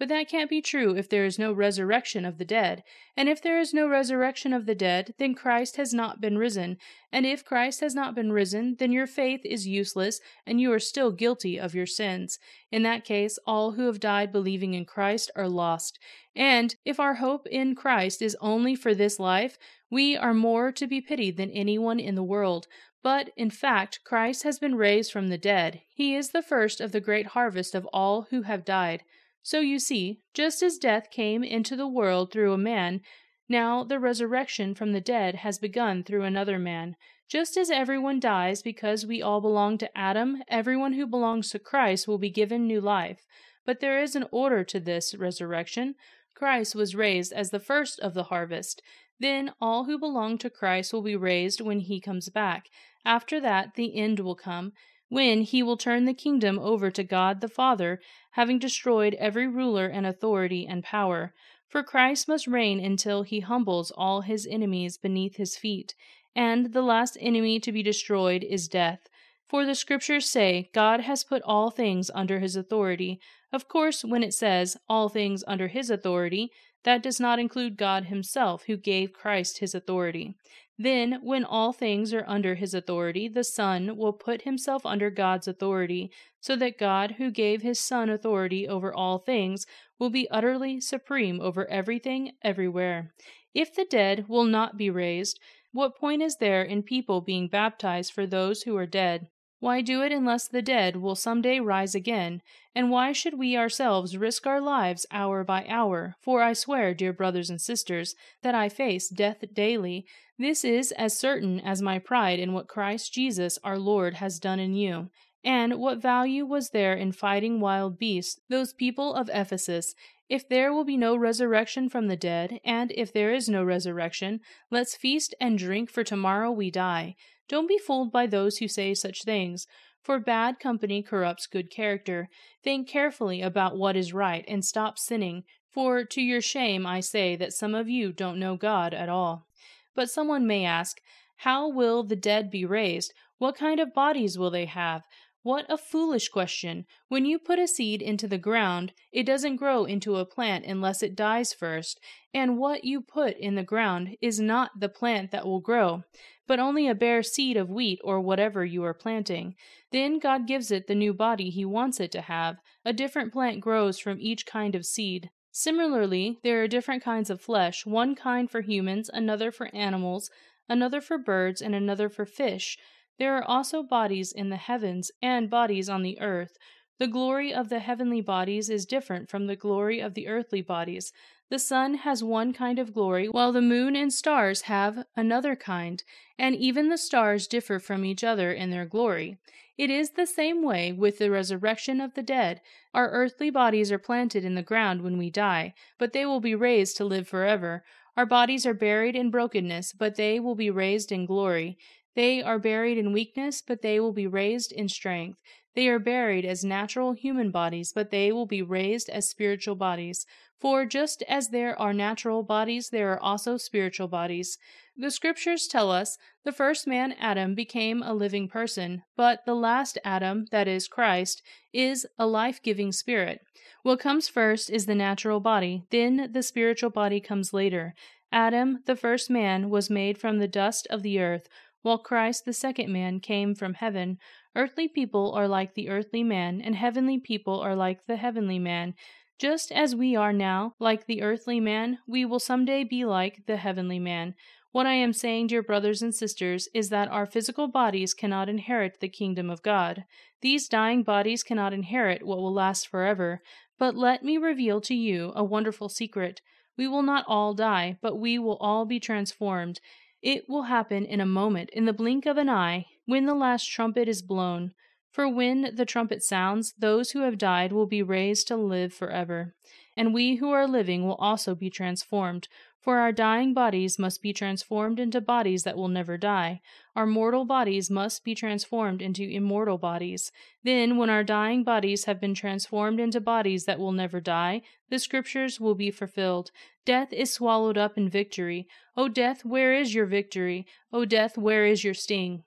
But 0.00 0.08
that 0.08 0.30
can't 0.30 0.48
be 0.48 0.62
true 0.62 0.96
if 0.96 1.10
there 1.10 1.26
is 1.26 1.38
no 1.38 1.52
resurrection 1.52 2.24
of 2.24 2.38
the 2.38 2.44
dead. 2.46 2.84
And 3.18 3.28
if 3.28 3.42
there 3.42 3.60
is 3.60 3.74
no 3.74 3.86
resurrection 3.86 4.54
of 4.54 4.64
the 4.64 4.74
dead, 4.74 5.12
then 5.18 5.34
Christ 5.34 5.76
has 5.76 5.92
not 5.92 6.22
been 6.22 6.38
risen. 6.38 6.78
And 7.12 7.26
if 7.26 7.44
Christ 7.44 7.80
has 7.80 7.94
not 7.94 8.14
been 8.14 8.32
risen, 8.32 8.76
then 8.78 8.92
your 8.92 9.06
faith 9.06 9.42
is 9.44 9.66
useless, 9.66 10.18
and 10.46 10.58
you 10.58 10.72
are 10.72 10.78
still 10.78 11.12
guilty 11.12 11.60
of 11.60 11.74
your 11.74 11.84
sins. 11.84 12.38
In 12.72 12.82
that 12.84 13.04
case, 13.04 13.38
all 13.46 13.72
who 13.72 13.84
have 13.88 14.00
died 14.00 14.32
believing 14.32 14.72
in 14.72 14.86
Christ 14.86 15.30
are 15.36 15.50
lost. 15.50 15.98
And 16.34 16.74
if 16.86 16.98
our 16.98 17.16
hope 17.16 17.46
in 17.48 17.74
Christ 17.74 18.22
is 18.22 18.38
only 18.40 18.74
for 18.74 18.94
this 18.94 19.20
life, 19.20 19.58
we 19.90 20.16
are 20.16 20.32
more 20.32 20.72
to 20.72 20.86
be 20.86 21.02
pitied 21.02 21.36
than 21.36 21.50
anyone 21.50 22.00
in 22.00 22.14
the 22.14 22.22
world. 22.22 22.68
But, 23.02 23.32
in 23.36 23.50
fact, 23.50 24.00
Christ 24.02 24.44
has 24.44 24.58
been 24.58 24.76
raised 24.76 25.12
from 25.12 25.28
the 25.28 25.36
dead. 25.36 25.82
He 25.94 26.14
is 26.14 26.30
the 26.30 26.40
first 26.40 26.80
of 26.80 26.92
the 26.92 27.00
great 27.00 27.26
harvest 27.26 27.74
of 27.74 27.84
all 27.92 28.28
who 28.30 28.42
have 28.42 28.64
died. 28.64 29.04
So 29.42 29.60
you 29.60 29.78
see, 29.78 30.20
just 30.34 30.62
as 30.62 30.78
death 30.78 31.10
came 31.10 31.42
into 31.42 31.76
the 31.76 31.88
world 31.88 32.30
through 32.30 32.52
a 32.52 32.58
man, 32.58 33.00
now 33.48 33.82
the 33.82 33.98
resurrection 33.98 34.74
from 34.74 34.92
the 34.92 35.00
dead 35.00 35.36
has 35.36 35.58
begun 35.58 36.04
through 36.04 36.22
another 36.22 36.58
man. 36.58 36.96
Just 37.28 37.56
as 37.56 37.70
everyone 37.70 38.20
dies 38.20 38.62
because 38.62 39.06
we 39.06 39.22
all 39.22 39.40
belong 39.40 39.78
to 39.78 39.98
Adam, 39.98 40.42
everyone 40.48 40.92
who 40.92 41.06
belongs 41.06 41.50
to 41.50 41.58
Christ 41.58 42.06
will 42.06 42.18
be 42.18 42.30
given 42.30 42.66
new 42.66 42.80
life. 42.80 43.24
But 43.64 43.80
there 43.80 44.02
is 44.02 44.14
an 44.14 44.26
order 44.30 44.64
to 44.64 44.80
this 44.80 45.14
resurrection. 45.14 45.94
Christ 46.34 46.74
was 46.74 46.94
raised 46.94 47.32
as 47.32 47.50
the 47.50 47.60
first 47.60 48.00
of 48.00 48.14
the 48.14 48.24
harvest. 48.24 48.82
Then 49.18 49.52
all 49.60 49.84
who 49.84 49.98
belong 49.98 50.38
to 50.38 50.50
Christ 50.50 50.92
will 50.92 51.02
be 51.02 51.16
raised 51.16 51.60
when 51.60 51.80
he 51.80 52.00
comes 52.00 52.28
back. 52.30 52.66
After 53.04 53.40
that, 53.40 53.74
the 53.74 53.96
end 53.96 54.20
will 54.20 54.34
come 54.34 54.72
when 55.10 55.42
he 55.42 55.62
will 55.62 55.76
turn 55.76 56.06
the 56.06 56.14
kingdom 56.14 56.58
over 56.58 56.90
to 56.90 57.04
God 57.04 57.40
the 57.40 57.48
Father, 57.48 58.00
having 58.30 58.58
destroyed 58.58 59.14
every 59.18 59.46
ruler 59.46 59.86
and 59.86 60.06
authority 60.06 60.66
and 60.66 60.82
power. 60.82 61.34
For 61.68 61.82
Christ 61.82 62.26
must 62.26 62.46
reign 62.46 62.82
until 62.82 63.22
he 63.22 63.40
humbles 63.40 63.92
all 63.94 64.22
his 64.22 64.46
enemies 64.50 64.96
beneath 64.96 65.36
his 65.36 65.56
feet, 65.56 65.94
and 66.34 66.72
the 66.72 66.82
last 66.82 67.18
enemy 67.20 67.60
to 67.60 67.72
be 67.72 67.82
destroyed 67.82 68.42
is 68.42 68.68
death. 68.68 69.00
For 69.48 69.66
the 69.66 69.74
scriptures 69.74 70.30
say, 70.30 70.70
God 70.72 71.00
has 71.00 71.24
put 71.24 71.42
all 71.42 71.70
things 71.70 72.10
under 72.14 72.38
his 72.38 72.54
authority. 72.54 73.20
Of 73.52 73.66
course, 73.66 74.04
when 74.04 74.22
it 74.22 74.32
says, 74.32 74.76
all 74.88 75.08
things 75.08 75.42
under 75.46 75.66
his 75.66 75.90
authority, 75.90 76.50
that 76.84 77.02
does 77.02 77.18
not 77.18 77.38
include 77.38 77.76
God 77.76 78.04
himself, 78.04 78.64
who 78.66 78.76
gave 78.76 79.12
Christ 79.12 79.58
his 79.58 79.74
authority. 79.74 80.36
Then, 80.82 81.18
when 81.22 81.44
all 81.44 81.74
things 81.74 82.14
are 82.14 82.24
under 82.26 82.54
his 82.54 82.72
authority, 82.72 83.28
the 83.28 83.44
Son 83.44 83.98
will 83.98 84.14
put 84.14 84.42
himself 84.42 84.86
under 84.86 85.10
God's 85.10 85.46
authority, 85.46 86.10
so 86.40 86.56
that 86.56 86.78
God, 86.78 87.16
who 87.18 87.30
gave 87.30 87.60
his 87.60 87.78
Son 87.78 88.08
authority 88.08 88.66
over 88.66 88.90
all 88.90 89.18
things, 89.18 89.66
will 89.98 90.08
be 90.08 90.26
utterly 90.30 90.80
supreme 90.80 91.38
over 91.38 91.70
everything, 91.70 92.32
everywhere. 92.42 93.12
If 93.52 93.74
the 93.74 93.84
dead 93.84 94.24
will 94.26 94.44
not 94.44 94.78
be 94.78 94.88
raised, 94.88 95.38
what 95.70 95.98
point 95.98 96.22
is 96.22 96.36
there 96.36 96.62
in 96.62 96.82
people 96.82 97.20
being 97.20 97.46
baptized 97.46 98.14
for 98.14 98.26
those 98.26 98.62
who 98.62 98.74
are 98.78 98.86
dead? 98.86 99.28
Why 99.58 99.82
do 99.82 100.00
it 100.00 100.12
unless 100.12 100.48
the 100.48 100.62
dead 100.62 100.96
will 100.96 101.14
some 101.14 101.42
day 101.42 101.60
rise 101.60 101.94
again? 101.94 102.40
And 102.74 102.90
why 102.90 103.12
should 103.12 103.34
we 103.34 103.54
ourselves 103.54 104.16
risk 104.16 104.46
our 104.46 104.62
lives 104.62 105.04
hour 105.10 105.44
by 105.44 105.66
hour? 105.68 106.16
For 106.22 106.42
I 106.42 106.54
swear, 106.54 106.94
dear 106.94 107.12
brothers 107.12 107.50
and 107.50 107.60
sisters, 107.60 108.14
that 108.40 108.54
I 108.54 108.70
face 108.70 109.10
death 109.10 109.44
daily. 109.52 110.06
This 110.40 110.64
is 110.64 110.90
as 110.92 111.18
certain 111.18 111.60
as 111.60 111.82
my 111.82 111.98
pride 111.98 112.38
in 112.38 112.54
what 112.54 112.66
Christ 112.66 113.12
Jesus 113.12 113.58
our 113.62 113.78
Lord 113.78 114.14
has 114.14 114.38
done 114.38 114.58
in 114.58 114.72
you. 114.72 115.10
And 115.44 115.74
what 115.74 116.00
value 116.00 116.46
was 116.46 116.70
there 116.70 116.94
in 116.94 117.12
fighting 117.12 117.60
wild 117.60 117.98
beasts, 117.98 118.40
those 118.48 118.72
people 118.72 119.14
of 119.14 119.28
Ephesus? 119.34 119.94
If 120.30 120.48
there 120.48 120.72
will 120.72 120.84
be 120.84 120.96
no 120.96 121.14
resurrection 121.14 121.90
from 121.90 122.08
the 122.08 122.16
dead, 122.16 122.58
and 122.64 122.90
if 122.92 123.12
there 123.12 123.34
is 123.34 123.50
no 123.50 123.62
resurrection, 123.62 124.40
let's 124.70 124.96
feast 124.96 125.34
and 125.42 125.58
drink, 125.58 125.90
for 125.90 126.02
tomorrow 126.04 126.50
we 126.50 126.70
die. 126.70 127.16
Don't 127.46 127.68
be 127.68 127.76
fooled 127.76 128.10
by 128.10 128.26
those 128.26 128.56
who 128.56 128.66
say 128.68 128.94
such 128.94 129.24
things, 129.24 129.66
for 130.02 130.18
bad 130.18 130.58
company 130.58 131.02
corrupts 131.02 131.46
good 131.46 131.70
character. 131.70 132.30
Think 132.64 132.88
carefully 132.88 133.42
about 133.42 133.76
what 133.76 133.94
is 133.94 134.14
right 134.14 134.46
and 134.48 134.64
stop 134.64 134.98
sinning, 134.98 135.44
for 135.68 136.02
to 136.02 136.22
your 136.22 136.40
shame 136.40 136.86
I 136.86 137.00
say 137.00 137.36
that 137.36 137.52
some 137.52 137.74
of 137.74 137.90
you 137.90 138.10
don't 138.10 138.40
know 138.40 138.56
God 138.56 138.94
at 138.94 139.10
all. 139.10 139.46
But 139.94 140.10
someone 140.10 140.46
may 140.46 140.64
ask, 140.64 141.00
How 141.36 141.68
will 141.68 142.02
the 142.02 142.16
dead 142.16 142.50
be 142.50 142.64
raised? 142.64 143.12
What 143.38 143.56
kind 143.56 143.80
of 143.80 143.94
bodies 143.94 144.38
will 144.38 144.50
they 144.50 144.66
have? 144.66 145.02
What 145.42 145.64
a 145.70 145.78
foolish 145.78 146.28
question! 146.28 146.84
When 147.08 147.24
you 147.24 147.38
put 147.38 147.58
a 147.58 147.66
seed 147.66 148.02
into 148.02 148.28
the 148.28 148.36
ground, 148.36 148.92
it 149.10 149.24
doesn't 149.24 149.56
grow 149.56 149.86
into 149.86 150.16
a 150.16 150.26
plant 150.26 150.66
unless 150.66 151.02
it 151.02 151.16
dies 151.16 151.54
first, 151.54 151.98
and 152.34 152.58
what 152.58 152.84
you 152.84 153.00
put 153.00 153.38
in 153.38 153.54
the 153.54 153.62
ground 153.62 154.18
is 154.20 154.38
not 154.38 154.78
the 154.78 154.90
plant 154.90 155.30
that 155.30 155.46
will 155.46 155.60
grow, 155.60 156.02
but 156.46 156.60
only 156.60 156.86
a 156.86 156.94
bare 156.94 157.22
seed 157.22 157.56
of 157.56 157.70
wheat 157.70 157.98
or 158.04 158.20
whatever 158.20 158.66
you 158.66 158.84
are 158.84 158.92
planting. 158.92 159.54
Then 159.92 160.18
God 160.18 160.46
gives 160.46 160.70
it 160.70 160.86
the 160.86 160.94
new 160.94 161.14
body 161.14 161.48
He 161.48 161.64
wants 161.64 162.00
it 162.00 162.12
to 162.12 162.20
have. 162.20 162.56
A 162.84 162.92
different 162.92 163.32
plant 163.32 163.62
grows 163.62 163.98
from 163.98 164.20
each 164.20 164.44
kind 164.44 164.74
of 164.74 164.84
seed. 164.84 165.30
Similarly, 165.52 166.38
there 166.42 166.62
are 166.62 166.68
different 166.68 167.02
kinds 167.02 167.28
of 167.28 167.40
flesh, 167.40 167.84
one 167.84 168.14
kind 168.14 168.50
for 168.50 168.60
humans, 168.60 169.10
another 169.12 169.50
for 169.50 169.74
animals, 169.74 170.30
another 170.68 171.00
for 171.00 171.18
birds, 171.18 171.60
and 171.60 171.74
another 171.74 172.08
for 172.08 172.24
fish. 172.24 172.78
There 173.18 173.36
are 173.36 173.44
also 173.44 173.82
bodies 173.82 174.32
in 174.32 174.48
the 174.48 174.56
heavens 174.56 175.10
and 175.20 175.50
bodies 175.50 175.88
on 175.88 176.02
the 176.02 176.20
earth. 176.20 176.56
The 176.98 177.08
glory 177.08 177.52
of 177.52 177.68
the 177.68 177.80
heavenly 177.80 178.20
bodies 178.20 178.70
is 178.70 178.86
different 178.86 179.28
from 179.28 179.46
the 179.46 179.56
glory 179.56 180.00
of 180.00 180.14
the 180.14 180.28
earthly 180.28 180.62
bodies. 180.62 181.12
The 181.50 181.58
sun 181.58 181.94
has 181.94 182.22
one 182.22 182.52
kind 182.52 182.78
of 182.78 182.94
glory, 182.94 183.26
while 183.26 183.50
the 183.50 183.60
moon 183.60 183.96
and 183.96 184.12
stars 184.12 184.62
have 184.62 185.04
another 185.16 185.56
kind, 185.56 186.02
and 186.38 186.54
even 186.54 186.88
the 186.88 186.96
stars 186.96 187.48
differ 187.48 187.80
from 187.80 188.04
each 188.04 188.22
other 188.22 188.52
in 188.52 188.70
their 188.70 188.86
glory. 188.86 189.36
It 189.76 189.90
is 189.90 190.10
the 190.10 190.26
same 190.26 190.62
way 190.62 190.92
with 190.92 191.18
the 191.18 191.28
resurrection 191.28 192.00
of 192.00 192.14
the 192.14 192.22
dead. 192.22 192.60
Our 192.94 193.10
earthly 193.10 193.50
bodies 193.50 193.90
are 193.90 193.98
planted 193.98 194.44
in 194.44 194.54
the 194.54 194.62
ground 194.62 195.02
when 195.02 195.18
we 195.18 195.28
die, 195.28 195.74
but 195.98 196.12
they 196.12 196.24
will 196.24 196.40
be 196.40 196.54
raised 196.54 196.96
to 196.98 197.04
live 197.04 197.26
forever. 197.26 197.82
Our 198.16 198.26
bodies 198.26 198.64
are 198.64 198.74
buried 198.74 199.16
in 199.16 199.32
brokenness, 199.32 199.92
but 199.92 200.14
they 200.14 200.38
will 200.38 200.54
be 200.54 200.70
raised 200.70 201.10
in 201.10 201.26
glory. 201.26 201.76
They 202.14 202.42
are 202.42 202.58
buried 202.58 202.98
in 202.98 203.12
weakness, 203.12 203.60
but 203.60 203.82
they 203.82 203.98
will 203.98 204.12
be 204.12 204.26
raised 204.26 204.70
in 204.70 204.88
strength. 204.88 205.40
They 205.74 205.88
are 205.88 205.98
buried 205.98 206.44
as 206.44 206.64
natural 206.64 207.12
human 207.12 207.50
bodies, 207.50 207.92
but 207.92 208.10
they 208.10 208.32
will 208.32 208.46
be 208.46 208.62
raised 208.62 209.08
as 209.08 209.28
spiritual 209.28 209.76
bodies. 209.76 210.26
For 210.60 210.84
just 210.84 211.22
as 211.22 211.48
there 211.48 211.78
are 211.80 211.94
natural 211.94 212.42
bodies, 212.42 212.90
there 212.90 213.12
are 213.12 213.22
also 213.22 213.56
spiritual 213.56 214.08
bodies. 214.08 214.58
The 214.96 215.10
scriptures 215.10 215.66
tell 215.66 215.90
us 215.90 216.18
the 216.44 216.52
first 216.52 216.86
man, 216.86 217.14
Adam, 217.18 217.54
became 217.54 218.02
a 218.02 218.12
living 218.12 218.48
person, 218.48 219.02
but 219.16 219.46
the 219.46 219.54
last 219.54 219.96
Adam, 220.04 220.46
that 220.50 220.68
is, 220.68 220.88
Christ, 220.88 221.40
is 221.72 222.06
a 222.18 222.26
life 222.26 222.62
giving 222.62 222.92
spirit. 222.92 223.40
What 223.82 224.00
comes 224.00 224.28
first 224.28 224.68
is 224.68 224.84
the 224.84 224.94
natural 224.94 225.40
body, 225.40 225.84
then 225.90 226.30
the 226.32 226.42
spiritual 226.42 226.90
body 226.90 227.20
comes 227.20 227.54
later. 227.54 227.94
Adam, 228.32 228.80
the 228.84 228.96
first 228.96 229.30
man, 229.30 229.70
was 229.70 229.88
made 229.88 230.18
from 230.18 230.38
the 230.38 230.48
dust 230.48 230.86
of 230.90 231.02
the 231.02 231.18
earth, 231.18 231.48
while 231.82 231.98
Christ, 231.98 232.44
the 232.44 232.52
second 232.52 232.92
man, 232.92 233.20
came 233.20 233.54
from 233.54 233.74
heaven. 233.74 234.18
Earthly 234.54 234.88
people 234.88 235.32
are 235.32 235.48
like 235.48 235.74
the 235.74 235.88
earthly 235.88 236.22
man, 236.22 236.60
and 236.60 236.74
heavenly 236.74 237.18
people 237.18 237.60
are 237.60 237.76
like 237.76 238.06
the 238.06 238.16
heavenly 238.16 238.58
man. 238.58 238.94
Just 239.38 239.72
as 239.72 239.96
we 239.96 240.14
are 240.14 240.32
now 240.32 240.74
like 240.78 241.06
the 241.06 241.22
earthly 241.22 241.60
man, 241.60 241.98
we 242.06 242.24
will 242.24 242.40
some 242.40 242.64
day 242.64 242.84
be 242.84 243.04
like 243.04 243.46
the 243.46 243.56
heavenly 243.56 243.98
man. 243.98 244.34
What 244.72 244.86
I 244.86 244.92
am 244.92 245.12
saying, 245.12 245.48
dear 245.48 245.62
brothers 245.62 246.00
and 246.02 246.14
sisters, 246.14 246.68
is 246.72 246.90
that 246.90 247.08
our 247.08 247.26
physical 247.26 247.66
bodies 247.66 248.14
cannot 248.14 248.48
inherit 248.48 249.00
the 249.00 249.08
kingdom 249.08 249.50
of 249.50 249.62
God. 249.62 250.04
These 250.42 250.68
dying 250.68 251.02
bodies 251.02 251.42
cannot 251.42 251.72
inherit 251.72 252.24
what 252.24 252.38
will 252.38 252.52
last 252.52 252.86
forever. 252.86 253.42
But 253.78 253.96
let 253.96 254.22
me 254.22 254.36
reveal 254.36 254.80
to 254.82 254.94
you 254.94 255.32
a 255.34 255.42
wonderful 255.42 255.88
secret. 255.88 256.40
We 256.76 256.86
will 256.86 257.02
not 257.02 257.24
all 257.26 257.52
die, 257.52 257.98
but 258.00 258.16
we 258.16 258.38
will 258.38 258.58
all 258.58 258.84
be 258.84 259.00
transformed. 259.00 259.80
It 260.22 260.48
will 260.48 260.64
happen 260.64 261.04
in 261.04 261.20
a 261.20 261.26
moment, 261.26 261.70
in 261.70 261.86
the 261.86 261.92
blink 261.92 262.26
of 262.26 262.36
an 262.36 262.48
eye, 262.48 262.86
when 263.06 263.26
the 263.26 263.34
last 263.34 263.66
trumpet 263.66 264.08
is 264.08 264.22
blown. 264.22 264.72
For 265.10 265.28
when 265.28 265.74
the 265.74 265.86
trumpet 265.86 266.22
sounds, 266.22 266.74
those 266.78 267.10
who 267.10 267.20
have 267.20 267.38
died 267.38 267.72
will 267.72 267.86
be 267.86 268.02
raised 268.02 268.46
to 268.48 268.56
live 268.56 268.92
forever. 268.92 269.54
And 270.00 270.14
we 270.14 270.36
who 270.36 270.50
are 270.52 270.66
living 270.66 271.06
will 271.06 271.16
also 271.16 271.54
be 271.54 271.68
transformed. 271.68 272.48
For 272.80 273.00
our 273.00 273.12
dying 273.12 273.52
bodies 273.52 273.98
must 273.98 274.22
be 274.22 274.32
transformed 274.32 274.98
into 274.98 275.20
bodies 275.20 275.64
that 275.64 275.76
will 275.76 275.88
never 275.88 276.16
die. 276.16 276.62
Our 276.96 277.04
mortal 277.04 277.44
bodies 277.44 277.90
must 277.90 278.24
be 278.24 278.34
transformed 278.34 279.02
into 279.02 279.24
immortal 279.24 279.76
bodies. 279.76 280.32
Then, 280.64 280.96
when 280.96 281.10
our 281.10 281.22
dying 281.22 281.64
bodies 281.64 282.06
have 282.06 282.18
been 282.18 282.32
transformed 282.32 282.98
into 282.98 283.20
bodies 283.20 283.66
that 283.66 283.78
will 283.78 283.92
never 283.92 284.22
die, 284.22 284.62
the 284.88 284.98
scriptures 284.98 285.60
will 285.60 285.74
be 285.74 285.90
fulfilled. 285.90 286.50
Death 286.86 287.12
is 287.12 287.30
swallowed 287.34 287.76
up 287.76 287.98
in 287.98 288.08
victory. 288.08 288.66
O 288.96 289.06
death, 289.06 289.44
where 289.44 289.74
is 289.74 289.94
your 289.94 290.06
victory? 290.06 290.66
O 290.94 291.04
death, 291.04 291.36
where 291.36 291.66
is 291.66 291.84
your 291.84 291.92
sting? 291.92 292.44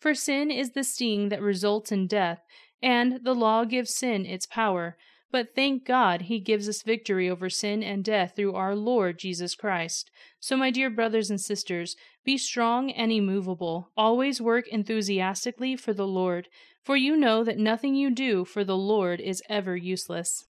For 0.00 0.12
sin 0.12 0.50
is 0.50 0.72
the 0.72 0.82
sting 0.82 1.28
that 1.28 1.40
results 1.40 1.92
in 1.92 2.08
death, 2.08 2.40
and 2.82 3.20
the 3.22 3.34
law 3.34 3.64
gives 3.64 3.94
sin 3.94 4.26
its 4.26 4.44
power. 4.44 4.96
But 5.32 5.54
thank 5.54 5.84
God, 5.84 6.22
He 6.22 6.38
gives 6.38 6.68
us 6.68 6.82
victory 6.82 7.28
over 7.28 7.50
sin 7.50 7.82
and 7.82 8.04
death 8.04 8.34
through 8.36 8.54
our 8.54 8.76
Lord 8.76 9.18
Jesus 9.18 9.54
Christ. 9.54 10.10
So, 10.40 10.56
my 10.56 10.70
dear 10.70 10.88
brothers 10.88 11.30
and 11.30 11.40
sisters, 11.40 11.96
be 12.24 12.38
strong 12.38 12.90
and 12.90 13.10
immovable. 13.10 13.90
Always 13.96 14.40
work 14.40 14.68
enthusiastically 14.68 15.76
for 15.76 15.92
the 15.92 16.06
Lord, 16.06 16.48
for 16.84 16.96
you 16.96 17.16
know 17.16 17.42
that 17.42 17.58
nothing 17.58 17.94
you 17.94 18.10
do 18.10 18.44
for 18.44 18.64
the 18.64 18.76
Lord 18.76 19.20
is 19.20 19.42
ever 19.48 19.76
useless. 19.76 20.44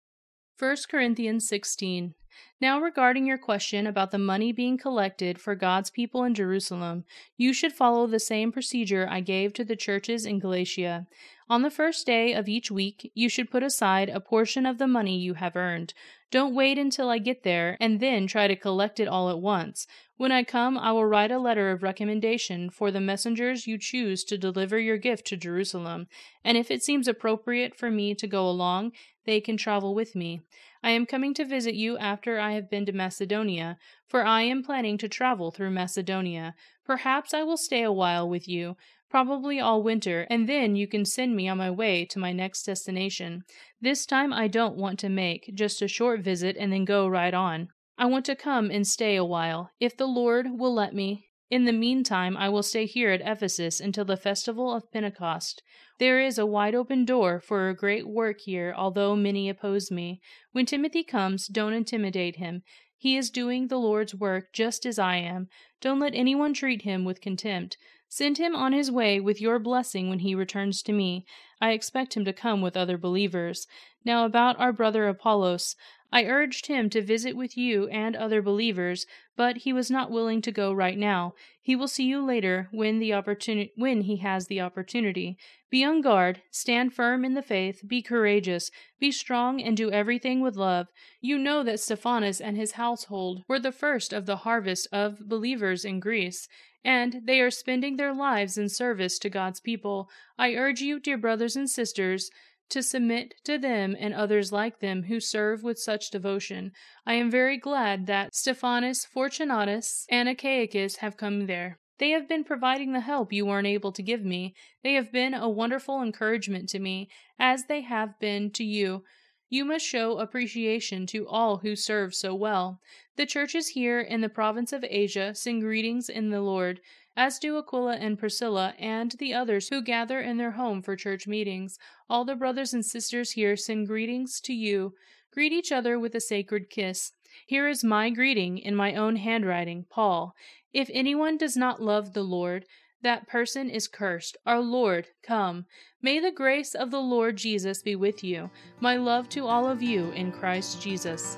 1 0.57 0.77
Corinthians 0.89 1.47
16. 1.47 2.15
Now, 2.61 2.79
regarding 2.79 3.25
your 3.25 3.37
question 3.37 3.85
about 3.85 4.11
the 4.11 4.17
money 4.17 4.51
being 4.51 4.77
collected 4.77 5.39
for 5.39 5.55
God's 5.55 5.89
people 5.89 6.23
in 6.23 6.33
Jerusalem, 6.33 7.03
you 7.37 7.53
should 7.53 7.73
follow 7.73 8.07
the 8.07 8.19
same 8.19 8.51
procedure 8.51 9.07
I 9.09 9.19
gave 9.19 9.53
to 9.53 9.65
the 9.65 9.75
churches 9.75 10.25
in 10.25 10.39
Galatia. 10.39 11.07
On 11.49 11.61
the 11.61 11.69
first 11.69 12.05
day 12.05 12.33
of 12.33 12.47
each 12.47 12.71
week, 12.71 13.11
you 13.13 13.27
should 13.27 13.51
put 13.51 13.63
aside 13.63 14.09
a 14.09 14.19
portion 14.19 14.65
of 14.65 14.77
the 14.77 14.87
money 14.87 15.19
you 15.19 15.33
have 15.35 15.55
earned. 15.55 15.93
Don't 16.31 16.55
wait 16.55 16.77
until 16.77 17.09
I 17.09 17.19
get 17.19 17.43
there 17.43 17.77
and 17.79 17.99
then 17.99 18.25
try 18.25 18.47
to 18.47 18.55
collect 18.55 18.99
it 18.99 19.07
all 19.07 19.29
at 19.29 19.39
once. 19.39 19.85
When 20.15 20.31
I 20.31 20.43
come, 20.43 20.77
I 20.77 20.91
will 20.93 21.05
write 21.05 21.31
a 21.31 21.37
letter 21.37 21.69
of 21.69 21.83
recommendation 21.83 22.69
for 22.69 22.91
the 22.91 23.01
messengers 23.01 23.67
you 23.67 23.77
choose 23.77 24.23
to 24.23 24.37
deliver 24.37 24.79
your 24.79 24.97
gift 24.97 25.27
to 25.27 25.37
Jerusalem, 25.37 26.07
and 26.43 26.57
if 26.57 26.71
it 26.71 26.81
seems 26.81 27.07
appropriate 27.07 27.75
for 27.75 27.91
me 27.91 28.15
to 28.15 28.25
go 28.25 28.47
along, 28.47 28.93
they 29.25 29.41
can 29.41 29.57
travel 29.57 29.93
with 29.93 30.15
me. 30.15 30.41
I 30.85 30.91
am 30.91 31.05
coming 31.05 31.33
to 31.35 31.45
visit 31.45 31.75
you 31.75 31.97
after 31.97 32.39
I 32.39 32.51
have 32.51 32.69
been 32.69 32.85
to 32.87 32.91
Macedonia, 32.91 33.77
for 34.05 34.25
I 34.25 34.41
am 34.41 34.63
planning 34.63 34.97
to 34.97 35.07
travel 35.07 35.49
through 35.49 35.71
Macedonia. 35.71 36.55
Perhaps 36.85 37.33
I 37.33 37.43
will 37.43 37.55
stay 37.55 37.83
a 37.83 37.91
while 37.91 38.27
with 38.27 38.49
you, 38.49 38.75
probably 39.09 39.61
all 39.61 39.81
winter, 39.81 40.27
and 40.29 40.49
then 40.49 40.75
you 40.75 40.85
can 40.85 41.05
send 41.05 41.37
me 41.37 41.47
on 41.47 41.57
my 41.57 41.71
way 41.71 42.03
to 42.03 42.19
my 42.19 42.33
next 42.33 42.63
destination. 42.63 43.43
This 43.79 44.05
time 44.05 44.33
I 44.33 44.49
don't 44.49 44.75
want 44.75 44.99
to 44.99 45.09
make 45.09 45.51
just 45.53 45.81
a 45.81 45.87
short 45.87 46.19
visit 46.19 46.57
and 46.59 46.73
then 46.73 46.83
go 46.83 47.07
right 47.07 47.33
on. 47.33 47.69
I 47.97 48.07
want 48.07 48.25
to 48.25 48.35
come 48.35 48.69
and 48.69 48.85
stay 48.85 49.15
a 49.15 49.23
while, 49.23 49.71
if 49.79 49.95
the 49.95 50.07
Lord 50.07 50.47
will 50.59 50.73
let 50.73 50.93
me. 50.93 51.29
In 51.53 51.65
the 51.65 51.71
meantime, 51.71 52.35
I 52.35 52.49
will 52.49 52.63
stay 52.63 52.87
here 52.87 53.11
at 53.11 53.21
Ephesus 53.21 53.79
until 53.79 54.05
the 54.05 54.17
festival 54.17 54.73
of 54.73 54.91
Pentecost. 54.91 55.61
There 55.99 56.19
is 56.19 56.39
a 56.39 56.47
wide 56.47 56.73
open 56.73 57.05
door 57.05 57.39
for 57.39 57.69
a 57.69 57.75
great 57.75 58.07
work 58.07 58.39
here, 58.39 58.73
although 58.75 59.15
many 59.15 59.47
oppose 59.49 59.91
me. 59.91 60.19
When 60.51 60.65
Timothy 60.65 61.03
comes, 61.03 61.45
don't 61.45 61.73
intimidate 61.73 62.37
him. 62.37 62.63
He 62.97 63.17
is 63.17 63.29
doing 63.29 63.67
the 63.67 63.77
Lord's 63.77 64.15
work 64.15 64.51
just 64.51 64.83
as 64.83 64.97
I 64.97 65.17
am. 65.17 65.47
Don't 65.79 65.99
let 65.99 66.15
anyone 66.15 66.55
treat 66.55 66.81
him 66.81 67.05
with 67.05 67.21
contempt. 67.21 67.77
Send 68.09 68.39
him 68.39 68.55
on 68.55 68.73
his 68.73 68.89
way 68.89 69.19
with 69.19 69.39
your 69.39 69.59
blessing 69.59 70.09
when 70.09 70.19
he 70.19 70.33
returns 70.33 70.81
to 70.81 70.91
me. 70.91 71.23
I 71.61 71.73
expect 71.73 72.17
him 72.17 72.25
to 72.25 72.33
come 72.33 72.63
with 72.63 72.75
other 72.75 72.97
believers. 72.97 73.67
Now, 74.03 74.25
about 74.25 74.59
our 74.59 74.73
brother 74.73 75.07
Apollos. 75.07 75.75
I 76.13 76.25
urged 76.25 76.67
him 76.67 76.91
to 76.91 77.01
visit 77.01 77.35
with 77.35 77.57
you 77.57 77.87
and 77.87 78.15
other 78.15 78.39
believers, 78.39 79.07
but 79.35 79.57
he 79.57 79.73
was 79.73 79.89
not 79.89 80.11
willing 80.11 80.43
to 80.43 80.51
go 80.51 80.71
right 80.71 80.95
now. 80.95 81.33
He 81.59 81.75
will 81.75 81.87
see 81.87 82.03
you 82.03 82.23
later 82.23 82.69
when 82.71 82.99
the 82.99 83.15
opportunity 83.15 83.73
when 83.75 84.01
he 84.01 84.17
has 84.17 84.45
the 84.45 84.61
opportunity. 84.61 85.39
Be 85.71 85.83
on 85.83 86.01
guard, 86.01 86.43
stand 86.51 86.93
firm 86.93 87.25
in 87.25 87.33
the 87.33 87.41
faith, 87.41 87.81
be 87.87 88.03
courageous, 88.03 88.69
be 88.99 89.11
strong 89.11 89.59
and 89.59 89.75
do 89.75 89.89
everything 89.89 90.39
with 90.39 90.55
love. 90.55 90.85
You 91.19 91.39
know 91.39 91.63
that 91.63 91.79
Stephanas 91.79 92.39
and 92.39 92.57
his 92.57 92.73
household 92.73 93.43
were 93.47 93.59
the 93.59 93.71
first 93.71 94.13
of 94.13 94.27
the 94.27 94.45
harvest 94.45 94.87
of 94.91 95.27
believers 95.27 95.83
in 95.83 95.99
Greece 95.99 96.47
and 96.85 97.21
they 97.25 97.39
are 97.39 97.49
spending 97.49 97.95
their 97.95 98.13
lives 98.13 98.57
in 98.57 98.69
service 98.69 99.17
to 99.17 99.29
God's 99.29 99.59
people. 99.59 100.09
I 100.37 100.53
urge 100.53 100.81
you, 100.81 100.99
dear 100.99 101.17
brothers 101.17 101.55
and 101.55 101.69
sisters, 101.69 102.29
to 102.69 102.81
submit 102.81 103.33
to 103.43 103.57
them 103.57 103.95
and 103.99 104.13
others 104.13 104.51
like 104.51 104.79
them 104.79 105.03
who 105.03 105.19
serve 105.19 105.63
with 105.63 105.79
such 105.79 106.09
devotion. 106.09 106.71
I 107.05 107.13
am 107.13 107.29
very 107.29 107.57
glad 107.57 108.07
that 108.07 108.33
Stephanas 108.33 109.05
Fortunatus, 109.05 110.05
and 110.09 110.27
Achaicus 110.29 110.97
have 110.97 111.17
come 111.17 111.45
there. 111.47 111.79
They 111.99 112.09
have 112.09 112.27
been 112.27 112.43
providing 112.43 112.93
the 112.93 113.01
help 113.01 113.31
you 113.31 113.45
weren't 113.45 113.67
able 113.67 113.91
to 113.91 114.01
give 114.01 114.25
me. 114.25 114.55
They 114.83 114.93
have 114.93 115.11
been 115.11 115.33
a 115.33 115.49
wonderful 115.49 116.01
encouragement 116.01 116.67
to 116.69 116.79
me, 116.79 117.09
as 117.39 117.65
they 117.65 117.81
have 117.81 118.19
been 118.19 118.51
to 118.51 118.63
you. 118.63 119.03
You 119.49 119.65
must 119.65 119.85
show 119.85 120.17
appreciation 120.17 121.05
to 121.07 121.27
all 121.27 121.57
who 121.57 121.75
serve 121.75 122.15
so 122.15 122.33
well. 122.33 122.79
The 123.17 123.27
churches 123.27 123.69
here 123.69 123.99
in 123.99 124.21
the 124.21 124.29
province 124.29 124.73
of 124.73 124.83
Asia 124.89 125.35
send 125.35 125.61
greetings 125.61 126.09
in 126.09 126.31
the 126.31 126.41
Lord 126.41 126.81
as 127.15 127.39
do 127.39 127.57
Aquila 127.57 127.95
and 127.95 128.17
Priscilla 128.17 128.73
and 128.79 129.11
the 129.19 129.33
others 129.33 129.69
who 129.69 129.81
gather 129.81 130.19
in 130.19 130.37
their 130.37 130.51
home 130.51 130.81
for 130.81 130.95
church 130.95 131.27
meetings. 131.27 131.77
All 132.09 132.25
the 132.25 132.35
brothers 132.35 132.73
and 132.73 132.85
sisters 132.85 133.31
here 133.31 133.55
send 133.55 133.87
greetings 133.87 134.39
to 134.41 134.53
you. 134.53 134.93
Greet 135.31 135.51
each 135.51 135.71
other 135.71 135.99
with 135.99 136.15
a 136.15 136.19
sacred 136.19 136.69
kiss. 136.69 137.11
Here 137.47 137.67
is 137.67 137.83
my 137.83 138.09
greeting 138.09 138.57
in 138.57 138.75
my 138.75 138.95
own 138.95 139.15
handwriting, 139.15 139.85
Paul. 139.89 140.35
If 140.73 140.89
anyone 140.93 141.37
does 141.37 141.57
not 141.57 141.81
love 141.81 142.13
the 142.13 142.23
Lord, 142.23 142.65
that 143.01 143.27
person 143.27 143.69
is 143.69 143.87
cursed. 143.87 144.37
Our 144.45 144.61
Lord, 144.61 145.07
come. 145.23 145.65
May 146.01 146.19
the 146.19 146.31
grace 146.31 146.73
of 146.73 146.89
the 146.89 147.01
Lord 147.01 147.35
Jesus 147.37 147.81
be 147.81 147.95
with 147.95 148.23
you. 148.23 148.49
My 148.79 148.95
love 148.95 149.27
to 149.29 149.45
all 149.45 149.67
of 149.67 149.81
you 149.81 150.11
in 150.11 150.31
Christ 150.31 150.81
Jesus. 150.81 151.37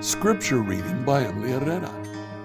Scripture 0.00 0.62
reading 0.62 1.04
by 1.04 1.24
Emily 1.24 1.50
Herrera. 1.50 1.97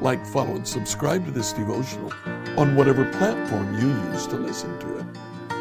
Like, 0.04 0.24
follow, 0.26 0.56
and 0.58 0.68
subscribe 0.68 1.24
to 1.26 1.32
this 1.32 1.54
devotional 1.54 2.12
on 2.58 2.76
whatever 2.76 3.10
platform 3.13 3.80
you 3.80 3.88
use 4.12 4.28
to 4.28 4.36
listen 4.36 4.78
to 4.80 4.98
it. 4.98 5.06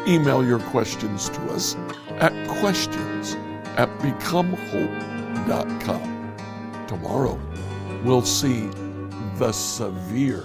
Email 0.05 0.45
your 0.45 0.59
questions 0.59 1.29
to 1.29 1.41
us 1.51 1.77
at 2.19 2.33
questions 2.59 3.37
at 3.77 3.87
becomehope.com. 3.99 6.35
Tomorrow, 6.87 7.39
we'll 8.03 8.21
see 8.21 8.69
the 9.37 9.53
severe 9.53 10.43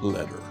letter. 0.00 0.45